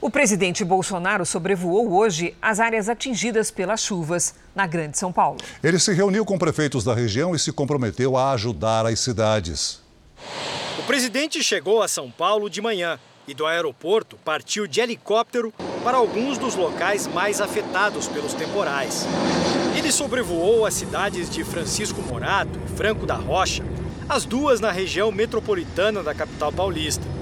[0.04, 5.38] O presidente Bolsonaro sobrevoou hoje as áreas atingidas pelas chuvas na Grande São Paulo.
[5.64, 9.80] Ele se reuniu com prefeitos da região e se comprometeu a ajudar as cidades.
[10.78, 15.54] O presidente chegou a São Paulo de manhã e do aeroporto partiu de helicóptero
[15.86, 19.08] para alguns dos locais mais afetados pelos temporais.
[19.78, 23.64] Ele sobrevoou as cidades de Francisco Morato e Franco da Rocha,
[24.10, 27.13] as duas na região metropolitana da capital paulista,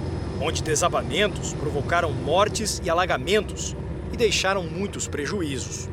[0.41, 3.75] onde desabamentos provocaram mortes e alagamentos
[4.11, 5.87] e deixaram muitos prejuízos.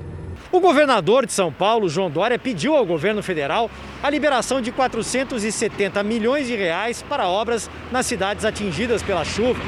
[0.51, 3.71] O governador de São Paulo, João Dória, pediu ao governo federal
[4.03, 9.61] a liberação de 470 milhões de reais para obras nas cidades atingidas pela chuva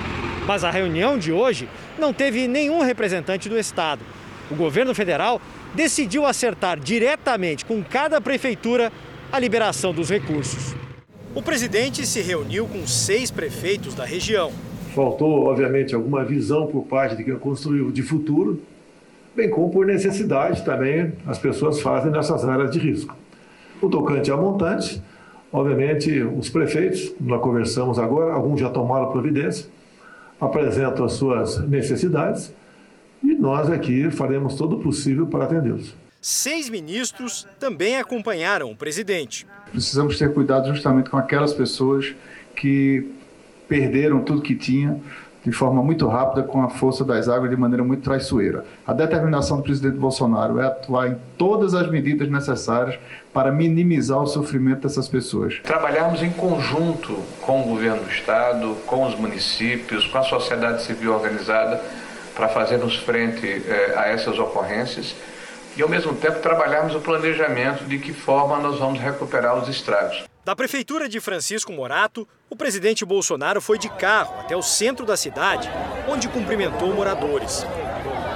[0.46, 4.02] mas a reunião de hoje não teve nenhum representante do Estado.
[4.50, 5.40] O governo federal
[5.74, 8.92] decidiu acertar diretamente com cada prefeitura
[9.30, 10.74] a liberação dos recursos.
[11.34, 14.52] O presidente se reuniu com seis prefeitos da região.
[14.94, 18.60] Faltou, obviamente, alguma visão por parte de quem construiu de futuro,
[19.34, 23.16] bem como por necessidade também as pessoas fazem nessas áreas de risco.
[23.80, 25.00] O tocante a montante,
[25.52, 29.66] obviamente, os prefeitos, nós conversamos agora, alguns já tomaram providência,
[30.40, 32.52] apresentam as suas necessidades
[33.22, 35.94] e nós aqui faremos todo o possível para atendê-los.
[36.20, 39.46] Seis ministros também acompanharam o presidente.
[39.70, 42.14] Precisamos ter cuidado justamente com aquelas pessoas
[42.54, 43.10] que
[43.70, 45.00] perderam tudo que tinham
[45.44, 48.64] de forma muito rápida com a força das águas de maneira muito traiçoeira.
[48.86, 52.98] A determinação do presidente Bolsonaro é atuar em todas as medidas necessárias
[53.32, 55.58] para minimizar o sofrimento dessas pessoas.
[55.62, 61.14] Trabalharmos em conjunto com o governo do estado, com os municípios, com a sociedade civil
[61.14, 61.80] organizada
[62.34, 65.14] para fazermos frente eh, a essas ocorrências
[65.76, 70.29] e, ao mesmo tempo, trabalharmos o planejamento de que forma nós vamos recuperar os estragos.
[70.50, 75.16] Da prefeitura de Francisco Morato, o presidente Bolsonaro foi de carro até o centro da
[75.16, 75.70] cidade,
[76.08, 77.64] onde cumprimentou moradores.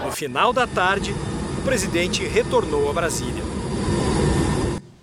[0.05, 1.13] No final da tarde,
[1.59, 3.43] o presidente retornou a Brasília.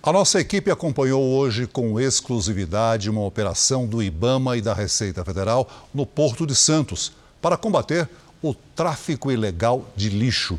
[0.02, 5.68] A nossa equipe acompanhou hoje com exclusividade uma operação do Ibama e da Receita Federal
[5.92, 8.08] no Porto de Santos para combater
[8.42, 10.58] o tráfico ilegal de lixo.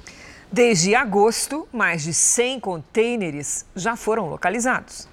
[0.51, 5.11] Desde agosto, mais de 100 contêineres já foram localizados.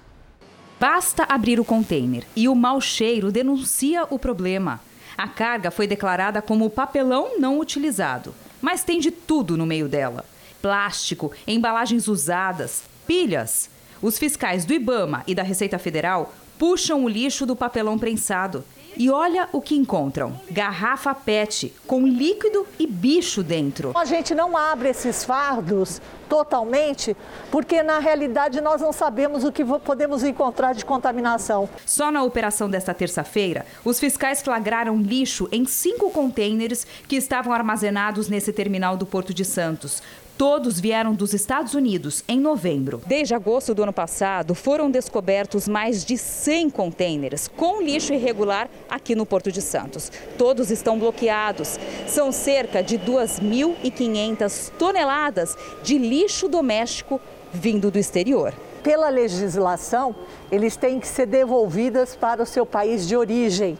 [0.80, 4.80] Basta abrir o container e o mau cheiro denuncia o problema.
[5.14, 10.24] A carga foi declarada como papelão não utilizado, mas tem de tudo no meio dela:
[10.62, 13.68] plástico, embalagens usadas, pilhas.
[14.00, 18.64] Os fiscais do Ibama e da Receita Federal puxam o lixo do papelão prensado
[19.00, 23.92] e olha o que encontram: garrafa PET com líquido e bicho dentro.
[23.96, 27.16] A gente não abre esses fardos totalmente,
[27.50, 31.68] porque na realidade nós não sabemos o que podemos encontrar de contaminação.
[31.84, 38.28] Só na operação desta terça-feira, os fiscais flagraram lixo em cinco contêineres que estavam armazenados
[38.28, 40.02] nesse terminal do Porto de Santos.
[40.40, 43.02] Todos vieram dos Estados Unidos em novembro.
[43.04, 49.14] Desde agosto do ano passado, foram descobertos mais de 100 contêineres com lixo irregular aqui
[49.14, 50.10] no Porto de Santos.
[50.38, 51.78] Todos estão bloqueados.
[52.06, 57.20] São cerca de 2.500 toneladas de lixo doméstico
[57.52, 58.54] vindo do exterior.
[58.82, 60.16] Pela legislação,
[60.50, 63.78] eles têm que ser devolvidas para o seu país de origem.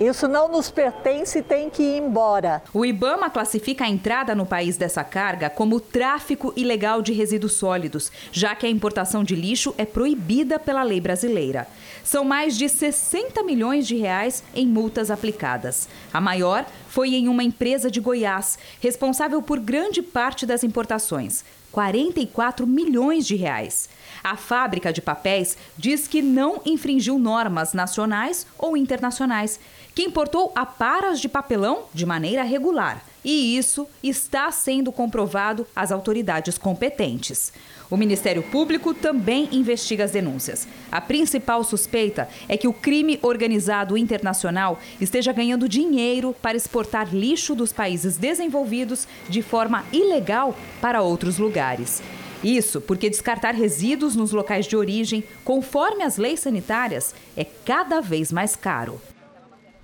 [0.00, 2.62] Isso não nos pertence e tem que ir embora.
[2.72, 8.12] O Ibama classifica a entrada no país dessa carga como tráfico ilegal de resíduos sólidos,
[8.30, 11.66] já que a importação de lixo é proibida pela lei brasileira.
[12.04, 15.88] São mais de 60 milhões de reais em multas aplicadas.
[16.12, 21.44] A maior foi em uma empresa de Goiás, responsável por grande parte das importações.
[21.72, 23.88] 44 milhões de reais.
[24.22, 29.58] A fábrica de papéis diz que não infringiu normas nacionais ou internacionais
[29.94, 33.02] que importou aparas de papelão de maneira regular.
[33.24, 37.52] E isso está sendo comprovado às autoridades competentes.
[37.90, 40.68] O Ministério Público também investiga as denúncias.
[40.92, 47.54] A principal suspeita é que o crime organizado internacional esteja ganhando dinheiro para exportar lixo
[47.54, 52.02] dos países desenvolvidos de forma ilegal para outros lugares.
[52.42, 58.30] Isso porque descartar resíduos nos locais de origem, conforme as leis sanitárias, é cada vez
[58.30, 59.00] mais caro.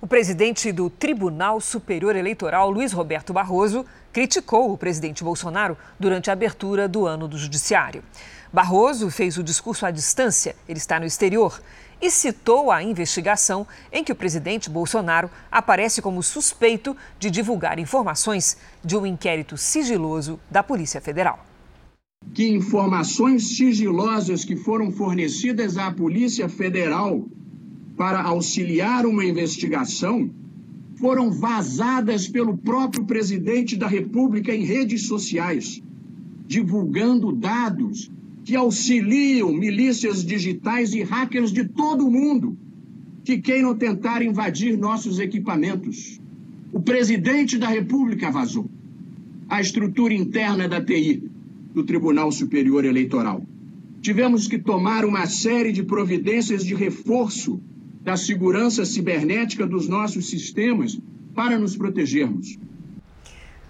[0.01, 6.33] O presidente do Tribunal Superior Eleitoral, Luiz Roberto Barroso, criticou o presidente Bolsonaro durante a
[6.33, 8.03] abertura do ano do Judiciário.
[8.53, 11.61] Barroso fez o discurso à distância, ele está no exterior,
[12.01, 18.57] e citou a investigação em que o presidente Bolsonaro aparece como suspeito de divulgar informações
[18.83, 21.54] de um inquérito sigiloso da Polícia Federal.
[22.35, 27.25] Que informações sigilosas que foram fornecidas à Polícia Federal
[27.95, 30.29] para auxiliar uma investigação
[30.95, 35.81] foram vazadas pelo próprio presidente da República em redes sociais,
[36.45, 38.11] divulgando dados
[38.43, 42.57] que auxiliam milícias digitais e hackers de todo o mundo
[43.23, 46.19] que queiram tentar invadir nossos equipamentos.
[46.73, 48.69] O presidente da República vazou
[49.47, 51.23] a estrutura interna da TI,
[51.75, 53.41] do Tribunal Superior Eleitoral.
[54.01, 57.61] Tivemos que tomar uma série de providências de reforço
[58.01, 60.97] da segurança cibernética dos nossos sistemas
[61.33, 62.57] para nos protegermos.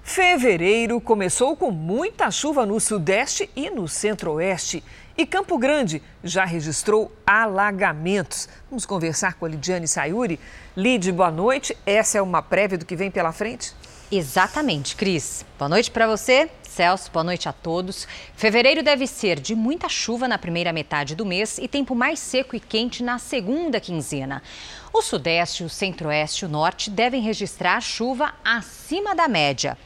[0.04, 4.84] Fevereiro começou com muita chuva no Sudeste e no Centro-Oeste.
[5.18, 8.48] E Campo Grande já registrou alagamentos.
[8.70, 10.40] Vamos conversar com a Lidiane Sayuri.
[10.78, 11.76] Lid, boa noite.
[11.88, 13.74] Essa é uma prévia do que vem pela frente?
[14.12, 15.44] Exatamente, Cris.
[15.58, 18.06] Boa noite para você Celso, boa noite a todos.
[18.36, 22.54] Fevereiro deve ser de muita chuva na primeira metade do mês e tempo mais seco
[22.54, 24.44] e quente na segunda quinzena.
[24.92, 29.78] O Sudeste, o Centro-Oeste e o Norte devem registrar chuva acima da média.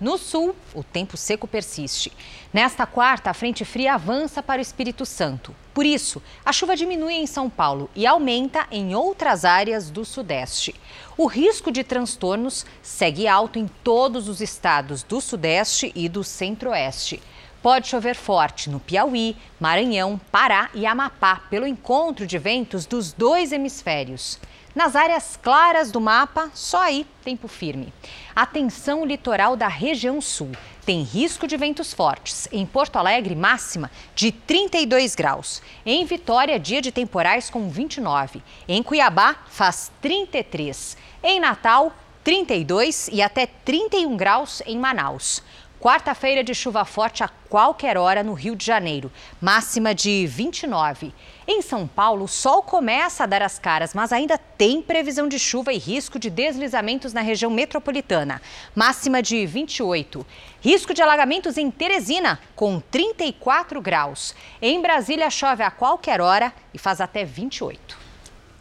[0.00, 2.12] No sul, o tempo seco persiste.
[2.52, 5.52] Nesta quarta, a frente fria avança para o Espírito Santo.
[5.74, 10.74] Por isso, a chuva diminui em São Paulo e aumenta em outras áreas do Sudeste.
[11.16, 17.20] O risco de transtornos segue alto em todos os estados do Sudeste e do Centro-Oeste.
[17.62, 23.50] Pode chover forte no Piauí, Maranhão, Pará e Amapá, pelo encontro de ventos dos dois
[23.50, 24.38] hemisférios.
[24.74, 27.92] Nas áreas claras do mapa, só aí tempo firme.
[28.36, 30.52] Atenção litoral da região sul.
[30.86, 32.46] Tem risco de ventos fortes.
[32.52, 35.60] Em Porto Alegre, máxima de 32 graus.
[35.84, 38.40] Em Vitória, dia de temporais com 29.
[38.68, 40.96] Em Cuiabá, faz 33.
[41.24, 41.92] Em Natal,
[42.22, 45.42] 32 e até 31 graus em Manaus.
[45.80, 51.14] Quarta-feira de chuva forte a qualquer hora no Rio de Janeiro, máxima de 29.
[51.46, 55.38] Em São Paulo, o sol começa a dar as caras, mas ainda tem previsão de
[55.38, 58.42] chuva e risco de deslizamentos na região metropolitana,
[58.74, 60.26] máxima de 28.
[60.60, 64.34] Risco de alagamentos em Teresina, com 34 graus.
[64.60, 67.96] Em Brasília, chove a qualquer hora e faz até 28.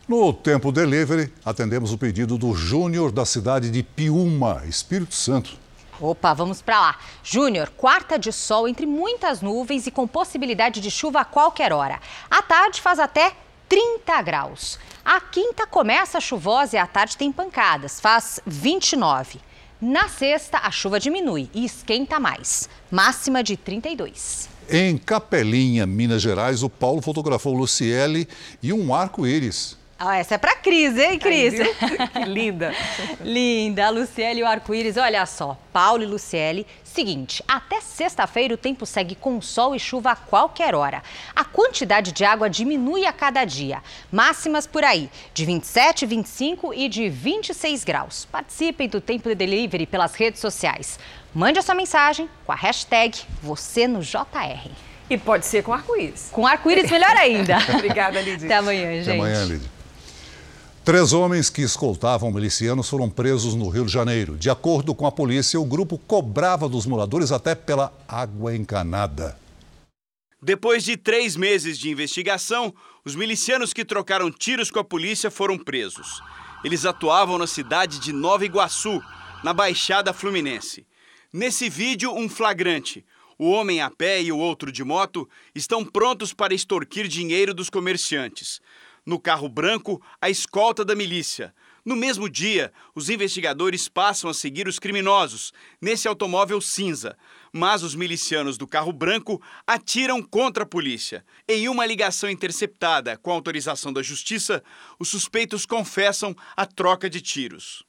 [0.07, 5.65] No Tempo Delivery, atendemos o pedido do Júnior da cidade de Piúma, Espírito Santo.
[5.99, 6.99] Opa, vamos para lá.
[7.23, 11.99] Júnior, quarta de sol entre muitas nuvens e com possibilidade de chuva a qualquer hora.
[12.29, 13.33] À tarde faz até
[13.67, 14.79] 30 graus.
[15.03, 19.39] A quinta começa chuvosa e à tarde tem pancadas, faz 29.
[19.79, 24.49] Na sexta, a chuva diminui e esquenta mais, máxima de 32.
[24.69, 28.27] Em Capelinha, Minas Gerais, o Paulo fotografou Luciele
[28.61, 29.77] e um arco-íris.
[29.99, 31.55] Ah, essa é para Cris, hein, Cris?
[32.13, 32.71] que linda.
[33.19, 33.87] linda.
[33.87, 35.57] A Luciele e o arco-íris, olha só.
[35.73, 36.67] Paulo e Luciele.
[36.83, 41.01] Seguinte, até sexta-feira o tempo segue com sol e chuva a qualquer hora.
[41.35, 43.81] A quantidade de água diminui a cada dia.
[44.11, 48.25] Máximas por aí, de 27, 25 e de 26 graus.
[48.25, 50.99] Participem do Tempo de Delivery pelas redes sociais.
[51.33, 54.69] Mande a sua mensagem com a hashtag você no JR.
[55.09, 56.29] E pode ser com arco-íris.
[56.31, 57.57] Com arco-íris melhor ainda.
[57.73, 58.47] Obrigada, Lidia.
[58.47, 59.09] Até amanhã, gente.
[59.09, 59.76] Até amanhã, Lidia.
[60.87, 64.37] Três homens que escoltavam milicianos foram presos no Rio de Janeiro.
[64.37, 69.37] De acordo com a polícia, o grupo cobrava dos moradores até pela água encanada.
[70.41, 72.73] Depois de três meses de investigação,
[73.03, 76.23] os milicianos que trocaram tiros com a polícia foram presos.
[76.63, 79.01] Eles atuavam na cidade de Nova Iguaçu,
[79.43, 80.87] na Baixada Fluminense.
[81.33, 83.05] Nesse vídeo, um flagrante.
[83.37, 87.69] O homem a pé e o outro de moto estão prontos para extorquir dinheiro dos
[87.69, 88.61] comerciantes.
[89.07, 91.55] No carro branco, a escolta da milícia.
[91.85, 97.15] No mesmo dia, os investigadores passam a seguir os criminosos, nesse automóvel cinza.
[97.53, 101.23] Mas os milicianos do carro branco atiram contra a polícia.
[101.47, 104.61] Em uma ligação interceptada com autorização da justiça,
[104.99, 107.85] os suspeitos confessam a troca de tiros.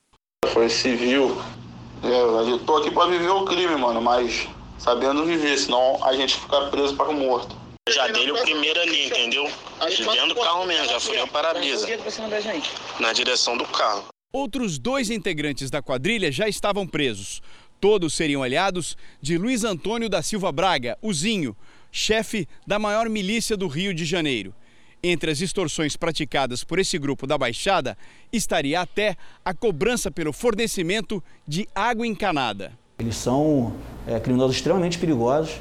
[0.53, 1.37] Foi civil.
[2.05, 4.49] É, eu tô aqui para viver o crime, mano, mas
[4.79, 7.57] sabendo viver, senão a gente fica preso para morto.
[7.91, 9.51] Já dei o primeiro ali, entendeu?
[9.89, 11.87] De dentro do carro mesmo, já fui o para-brisa.
[13.01, 14.07] Na direção do carro.
[14.33, 17.41] Outros dois integrantes da quadrilha já estavam presos.
[17.81, 21.57] Todos seriam aliados de Luiz Antônio da Silva Braga, o Zinho,
[21.91, 24.55] chefe da maior milícia do Rio de Janeiro.
[25.03, 27.97] Entre as extorsões praticadas por esse grupo da Baixada,
[28.33, 32.73] estaria até a cobrança pelo fornecimento de água encanada.
[32.99, 33.73] Eles são
[34.07, 35.55] é, criminosos extremamente perigosos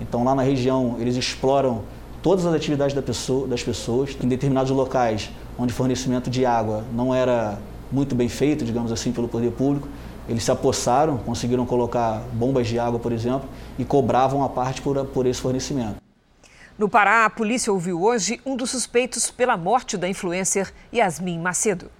[0.00, 1.82] então, lá na região, eles exploram
[2.22, 4.16] todas as atividades da pessoa, das pessoas.
[4.22, 7.58] Em determinados locais, onde o fornecimento de água não era
[7.90, 9.88] muito bem feito, digamos assim, pelo poder público,
[10.28, 15.04] eles se apossaram, conseguiram colocar bombas de água, por exemplo, e cobravam a parte por,
[15.06, 15.96] por esse fornecimento.
[16.78, 21.90] No Pará, a polícia ouviu hoje um dos suspeitos pela morte da influencer Yasmin Macedo.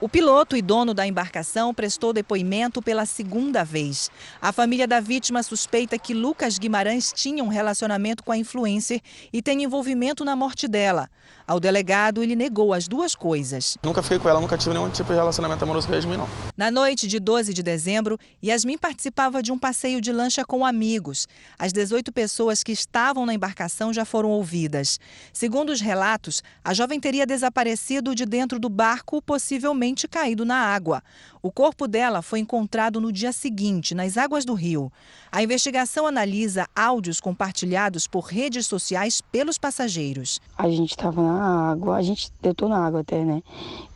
[0.00, 4.12] O piloto e dono da embarcação prestou depoimento pela segunda vez.
[4.40, 9.00] A família da vítima suspeita que Lucas Guimarães tinha um relacionamento com a influencer
[9.32, 11.10] e tem envolvimento na morte dela.
[11.48, 13.78] Ao delegado, ele negou as duas coisas.
[13.82, 16.28] Nunca fiquei com ela, nunca tive nenhum tipo de relacionamento amoroso com a Yasmin, não.
[16.54, 21.26] Na noite de 12 de dezembro, Yasmin participava de um passeio de lancha com amigos.
[21.58, 25.00] As 18 pessoas que estavam na embarcação já foram ouvidas.
[25.32, 31.02] Segundo os relatos, a jovem teria desaparecido de dentro do barco, possivelmente caído na água.
[31.42, 34.90] O corpo dela foi encontrado no dia seguinte, nas águas do rio.
[35.30, 40.40] A investigação analisa áudios compartilhados por redes sociais pelos passageiros.
[40.56, 43.42] A gente estava na água, a gente deitou na água até, né?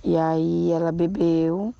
[0.05, 1.74] E aí ela bebeu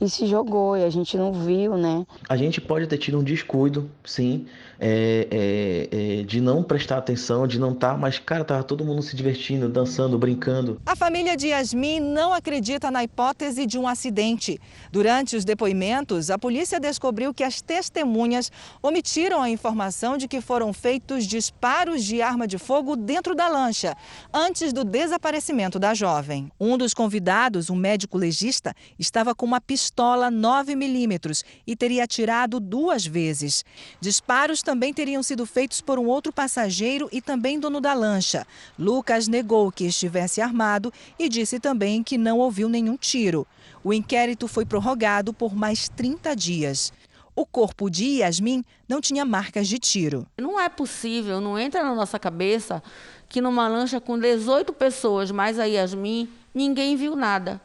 [0.00, 2.06] e se jogou e a gente não viu, né?
[2.28, 4.46] A gente pode ter tido um descuido, sim,
[4.80, 8.84] é, é, é, de não prestar atenção, de não estar, tá, mas, cara, tava todo
[8.84, 10.80] mundo se divertindo, dançando, brincando.
[10.86, 14.60] A família de Yasmin não acredita na hipótese de um acidente.
[14.92, 18.52] Durante os depoimentos, a polícia descobriu que as testemunhas
[18.82, 23.96] omitiram a informação de que foram feitos disparos de arma de fogo dentro da lancha,
[24.32, 26.50] antes do desaparecimento da jovem.
[26.60, 33.04] Um dos convidados, um médico legista, estava com uma pistola 9mm e teria atirado duas
[33.04, 33.64] vezes.
[34.00, 38.46] Disparos também teriam sido feitos por um outro passageiro e também dono da lancha.
[38.78, 43.46] Lucas negou que estivesse armado e disse também que não ouviu nenhum tiro.
[43.82, 46.92] O inquérito foi prorrogado por mais 30 dias.
[47.34, 50.26] O corpo de Yasmin não tinha marcas de tiro.
[50.36, 52.82] Não é possível, não entra na nossa cabeça
[53.26, 57.58] que numa lancha com 18 pessoas, mais a Yasmin, ninguém viu nada.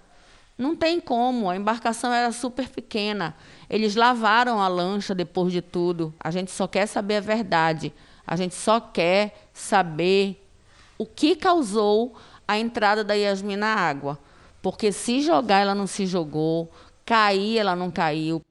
[0.57, 3.35] Não tem como, a embarcação era super pequena.
[3.69, 6.13] Eles lavaram a lancha depois de tudo.
[6.19, 7.91] A gente só quer saber a verdade.
[8.25, 10.47] A gente só quer saber
[10.97, 12.15] o que causou
[12.47, 14.19] a entrada da Yasmin na água.
[14.61, 16.71] Porque se jogar, ela não se jogou,
[17.05, 18.41] cair, ela não caiu.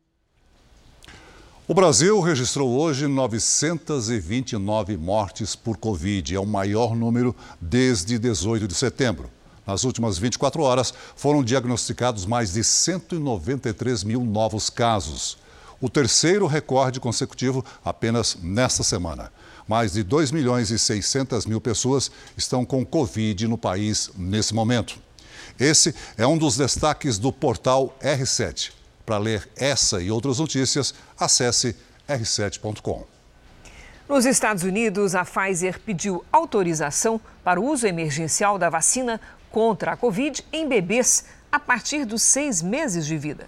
[1.66, 6.34] O Brasil registrou hoje 929 mortes por Covid.
[6.34, 9.30] É o maior número desde 18 de setembro.
[9.66, 15.38] Nas últimas 24 horas, foram diagnosticados mais de 193 mil novos casos.
[15.80, 19.32] O terceiro recorde consecutivo apenas nesta semana.
[19.66, 24.98] Mais de 2 milhões e 600 mil pessoas estão com Covid no país nesse momento.
[25.58, 28.72] Esse é um dos destaques do portal R7.
[29.04, 31.76] Para ler essa e outras notícias, acesse
[32.08, 33.04] r7.com.
[34.08, 39.20] Nos Estados Unidos, a Pfizer pediu autorização para o uso emergencial da vacina
[39.52, 43.46] contra a Covid em bebês a partir dos seis meses de vida.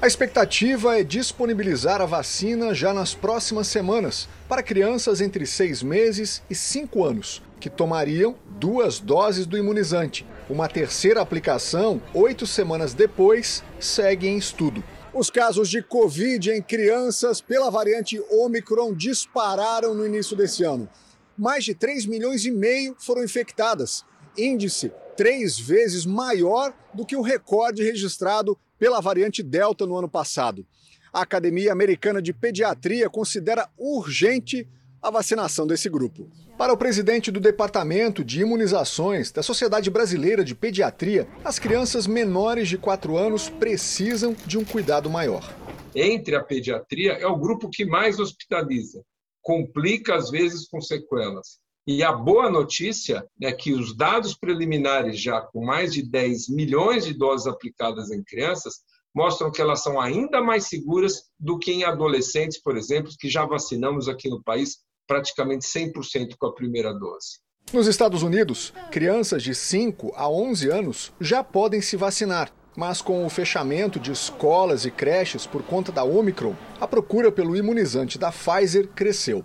[0.00, 6.42] A expectativa é disponibilizar a vacina já nas próximas semanas para crianças entre seis meses
[6.50, 10.26] e cinco anos, que tomariam duas doses do imunizante.
[10.48, 14.82] Uma terceira aplicação, oito semanas depois, segue em estudo.
[15.12, 20.88] Os casos de Covid em crianças pela variante Omicron dispararam no início desse ano.
[21.36, 24.04] Mais de 3 milhões e meio foram infectadas
[24.36, 30.66] índice três vezes maior do que o recorde registrado pela variante Delta no ano passado.
[31.12, 34.68] A Academia Americana de Pediatria considera urgente
[35.00, 36.28] a vacinação desse grupo.
[36.56, 42.68] Para o presidente do Departamento de Imunizações da Sociedade Brasileira de Pediatria, as crianças menores
[42.68, 45.52] de 4 anos precisam de um cuidado maior.
[45.94, 49.02] Entre a pediatria, é o grupo que mais hospitaliza,
[49.42, 51.58] complica às vezes com sequelas.
[51.86, 57.04] E a boa notícia é que os dados preliminares, já com mais de 10 milhões
[57.04, 58.76] de doses aplicadas em crianças,
[59.14, 63.44] mostram que elas são ainda mais seguras do que em adolescentes, por exemplo, que já
[63.44, 67.38] vacinamos aqui no país praticamente 100% com a primeira dose.
[67.70, 72.50] Nos Estados Unidos, crianças de 5 a 11 anos já podem se vacinar.
[72.76, 77.56] Mas com o fechamento de escolas e creches por conta da Omicron, a procura pelo
[77.56, 79.44] imunizante da Pfizer cresceu.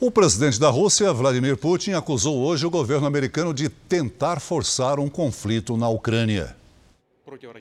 [0.00, 5.10] O presidente da Rússia, Vladimir Putin, acusou hoje o governo americano de tentar forçar um
[5.10, 6.56] conflito na Ucrânia.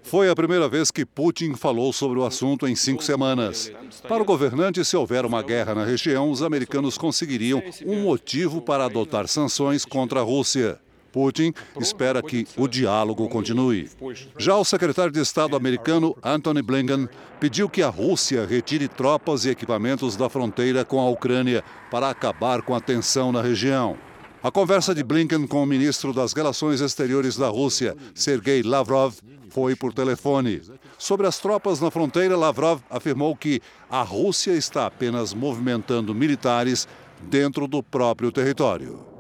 [0.04, 3.70] Foi a primeira vez que Putin falou sobre o assunto em cinco semanas.
[4.08, 8.86] Para o governante, se houver uma guerra na região, os americanos conseguiriam um motivo para
[8.86, 10.80] adotar sanções contra a Rússia.
[11.12, 13.90] Putin espera que o diálogo continue.
[14.38, 19.50] Já o secretário de Estado americano, Antony Blinken, pediu que a Rússia retire tropas e
[19.50, 23.98] equipamentos da fronteira com a Ucrânia para acabar com a tensão na região.
[24.42, 29.16] A conversa de Blinken com o ministro das Relações Exteriores da Rússia, Sergei Lavrov,
[29.50, 30.62] foi por telefone.
[30.98, 36.88] Sobre as tropas na fronteira, Lavrov afirmou que a Rússia está apenas movimentando militares
[37.22, 39.19] dentro do próprio território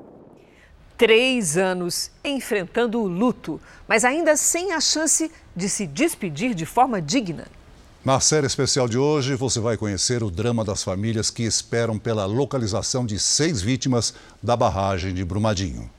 [0.99, 7.01] três anos enfrentando o luto, mas ainda sem a chance de se despedir de forma
[7.01, 7.47] digna.
[8.03, 12.25] Na série especial de hoje, você vai conhecer o drama das famílias que esperam pela
[12.25, 15.89] localização de seis vítimas da barragem de Brumadinho.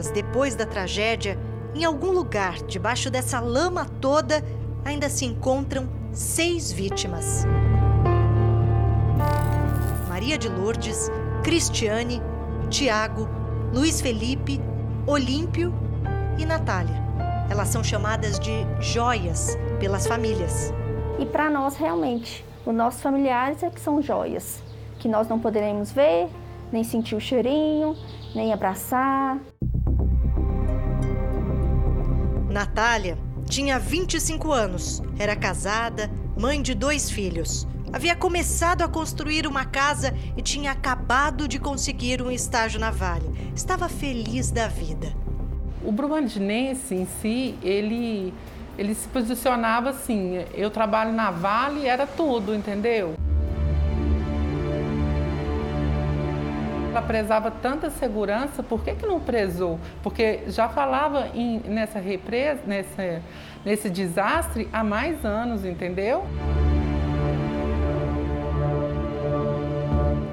[0.00, 1.38] Dias depois da tragédia,
[1.74, 4.42] em algum lugar debaixo dessa lama toda,
[4.84, 7.44] ainda se encontram seis vítimas.
[10.08, 11.10] Maria de Lourdes,
[11.44, 12.22] Cristiane,
[12.70, 13.28] Tiago,
[13.72, 14.60] Luiz Felipe,
[15.06, 15.72] Olímpio
[16.38, 17.00] e Natália.
[17.50, 20.72] Elas são chamadas de joias pelas famílias.
[21.18, 24.62] E para nós, realmente, os nossos familiares é que são joias,
[24.98, 26.28] que nós não poderemos ver,
[26.72, 27.96] nem sentir o cheirinho,
[28.34, 29.38] nem abraçar.
[32.50, 33.16] Natália
[33.48, 37.66] tinha 25 anos, era casada, mãe de dois filhos.
[37.92, 43.52] Havia começado a construir uma casa e tinha acabado de conseguir um estágio na Vale.
[43.54, 45.12] Estava feliz da vida.
[45.84, 48.34] O brumadinense em si, ele,
[48.78, 53.14] ele se posicionava assim: eu trabalho na Vale, era tudo, entendeu?
[56.90, 59.78] Ela prezava tanta segurança, por que, que não prezou?
[60.02, 63.22] Porque já falava em, nessa represa, nesse,
[63.64, 66.24] nesse desastre há mais anos, entendeu?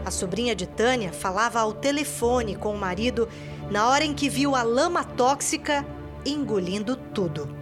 [0.03, 3.30] A sobrinha de Tânia falava ao telefone com o marido
[3.70, 5.86] na hora em que viu a lama tóxica
[6.26, 7.55] engolindo tudo.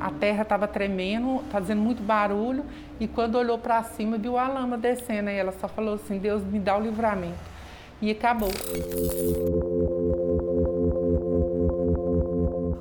[0.00, 2.64] A terra estava tremendo, fazendo muito barulho,
[2.98, 5.30] e quando olhou para cima, viu a lama descendo.
[5.30, 7.57] E ela só falou assim: Deus me dá o livramento
[8.00, 8.50] e acabou.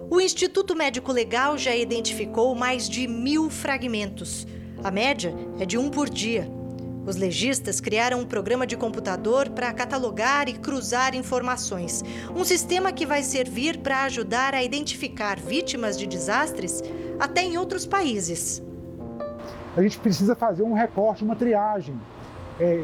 [0.10, 4.48] O Instituto Médico Legal já identificou mais de mil fragmentos.
[4.84, 6.50] A média é de um por dia.
[7.06, 12.04] Os legistas criaram um programa de computador para catalogar e cruzar informações.
[12.36, 16.84] Um sistema que vai servir para ajudar a identificar vítimas de desastres
[17.18, 18.62] até em outros países.
[19.76, 21.96] A gente precisa fazer um recorte, uma triagem.
[22.60, 22.84] É,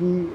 [0.00, 0.28] e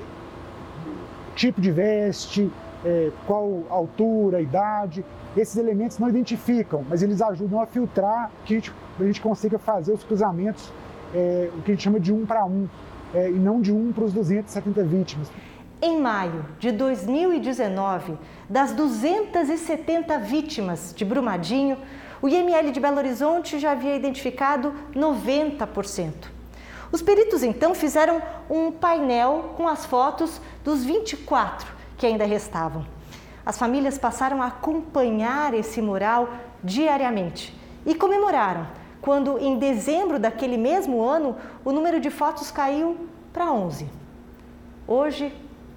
[1.40, 2.52] tipo de veste,
[2.86, 5.06] é, qual altura, idade.
[5.38, 9.58] Esses elementos não identificam, mas eles ajudam a filtrar que a gente, a gente consiga
[9.58, 10.72] fazer os cruzamentos,
[11.16, 12.68] é, o que a gente chama de um para um,
[13.14, 15.32] é, e não de um para os 270 vítimas.
[15.82, 18.18] Em maio de 2019,
[18.50, 21.78] das 270 vítimas de Brumadinho,
[22.22, 26.39] o IML de Belo Horizonte já havia identificado 90%.
[26.92, 32.86] Os peritos então fizeram um painel com as fotos dos 24 que ainda restavam.
[33.46, 36.30] As famílias passaram a acompanhar esse mural
[36.64, 38.68] diariamente e comemoraram
[39.02, 43.88] quando, em dezembro daquele mesmo ano, o número de fotos caiu para 11.
[44.88, 45.34] Hoje,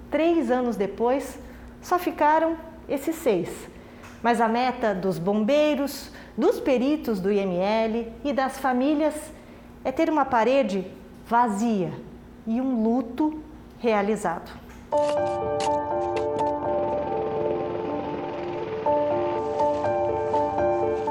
[0.09, 1.39] três anos depois,
[1.81, 2.57] só ficaram
[2.87, 3.49] esses seis.
[4.21, 9.15] Mas a meta dos bombeiros, dos peritos do IML e das famílias
[9.83, 10.85] é ter uma parede
[11.33, 11.91] vazia
[12.45, 13.41] e um luto
[13.79, 14.51] realizado.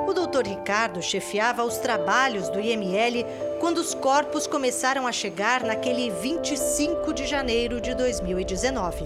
[0.07, 3.27] O doutor Ricardo chefiava os trabalhos do IML
[3.59, 9.05] quando os corpos começaram a chegar naquele 25 de janeiro de 2019.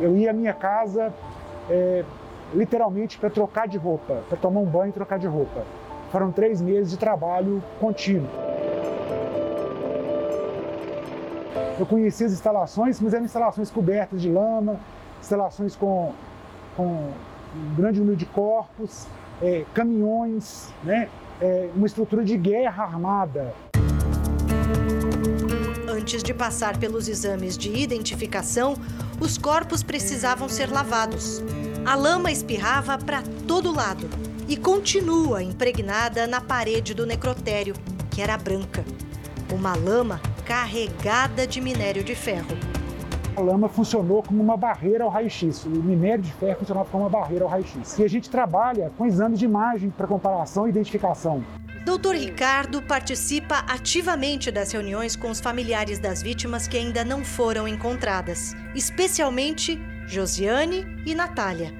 [0.00, 1.14] Eu ia à minha casa
[1.70, 2.04] é,
[2.52, 5.62] literalmente para trocar de roupa, para tomar um banho e trocar de roupa.
[6.10, 8.42] Foram três meses de trabalho contínuo.
[11.82, 14.78] Eu conheci as instalações, mas eram instalações cobertas de lama,
[15.20, 16.14] instalações com,
[16.76, 17.10] com
[17.56, 19.08] um grande número de corpos,
[19.42, 21.08] é, caminhões, né?
[21.40, 23.52] É, uma estrutura de guerra armada.
[25.88, 28.76] Antes de passar pelos exames de identificação,
[29.20, 31.42] os corpos precisavam ser lavados.
[31.84, 34.08] A lama espirrava para todo lado
[34.46, 37.74] e continua impregnada na parede do necrotério,
[38.08, 38.84] que era branca.
[39.52, 40.20] Uma lama
[40.52, 42.54] carregada de minério de ferro.
[43.34, 45.64] A lama funcionou como uma barreira ao raio-x.
[45.64, 47.98] O minério de ferro funcionava como uma barreira ao raio-x.
[47.98, 51.42] E a gente trabalha com exames de imagem para comparação e identificação.
[51.86, 57.66] Doutor Ricardo participa ativamente das reuniões com os familiares das vítimas que ainda não foram
[57.66, 61.72] encontradas, especialmente Josiane e Natália.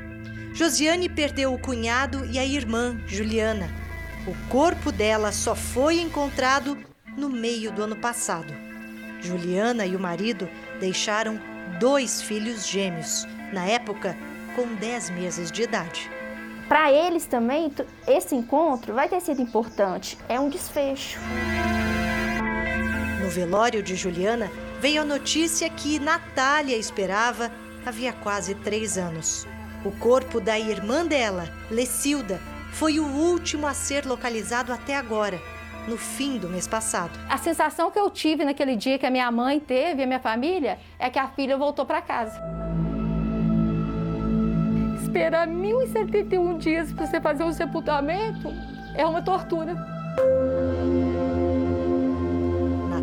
[0.54, 3.68] Josiane perdeu o cunhado e a irmã, Juliana.
[4.26, 6.78] O corpo dela só foi encontrado
[7.18, 8.61] no meio do ano passado.
[9.22, 10.48] Juliana e o marido
[10.80, 11.40] deixaram
[11.78, 14.16] dois filhos gêmeos, na época
[14.54, 16.10] com 10 meses de idade.
[16.68, 17.72] Para eles também,
[18.06, 20.18] esse encontro vai ter sido importante.
[20.28, 21.20] É um desfecho.
[23.20, 24.50] No velório de Juliana,
[24.80, 27.50] veio a notícia que Natália esperava
[27.84, 29.46] havia quase três anos.
[29.84, 32.40] O corpo da irmã dela, Lecilda,
[32.72, 35.40] foi o último a ser localizado até agora
[35.88, 37.18] no fim do mês passado.
[37.28, 40.78] A sensação que eu tive naquele dia que a minha mãe teve, a minha família,
[40.98, 42.40] é que a filha voltou para casa.
[45.02, 48.48] Esperar 1.071 dias para você fazer um sepultamento
[48.96, 49.74] é uma tortura.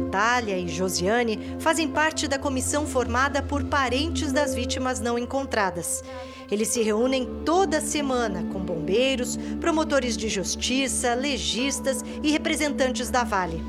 [0.10, 6.04] Natália e Josiane fazem parte da comissão formada por parentes das vítimas não encontradas.
[6.50, 13.62] Eles se reúnem toda semana com bombeiros, promotores de justiça, legistas e representantes da Vale.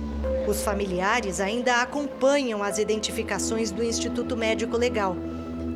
[0.49, 5.15] Os familiares ainda acompanham as identificações do Instituto Médico Legal.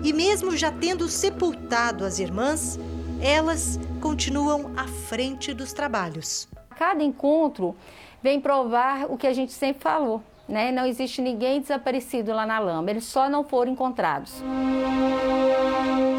[0.02, 2.80] E mesmo já tendo sepultado as irmãs,
[3.20, 6.48] elas continuam à frente dos trabalhos.
[6.78, 7.76] Cada encontro
[8.22, 10.22] vem provar o que a gente sempre falou.
[10.48, 10.70] Né?
[10.70, 14.42] Não existe ninguém desaparecido lá na lama, eles só não foram encontrados.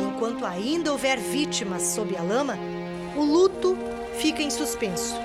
[0.07, 2.57] Enquanto ainda houver vítimas sob a lama,
[3.15, 3.78] o luto
[4.13, 5.15] fica em suspenso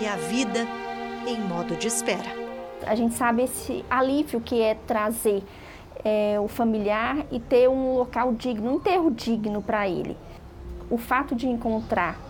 [0.00, 0.66] e a vida
[1.26, 2.44] em modo de espera.
[2.86, 5.42] A gente sabe esse alívio que é trazer
[6.04, 10.16] é, o familiar e ter um local digno, um enterro digno para ele.
[10.90, 12.20] O fato de encontrar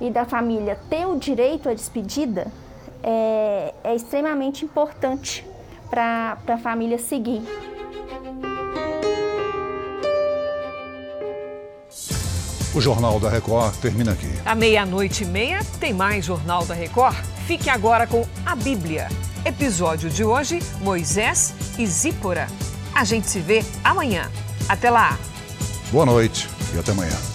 [0.00, 2.50] e da família ter o direito à despedida
[3.02, 5.44] é, é extremamente importante
[5.90, 7.42] para a família seguir.
[12.74, 14.32] O Jornal da Record termina aqui.
[14.46, 17.14] À meia-noite e meia tem mais Jornal da Record.
[17.46, 19.08] Fique agora com a Bíblia.
[19.44, 22.46] Episódio de hoje: Moisés e Zípora.
[22.94, 24.30] A gente se vê amanhã.
[24.68, 25.18] Até lá.
[25.90, 27.31] Boa noite e até amanhã.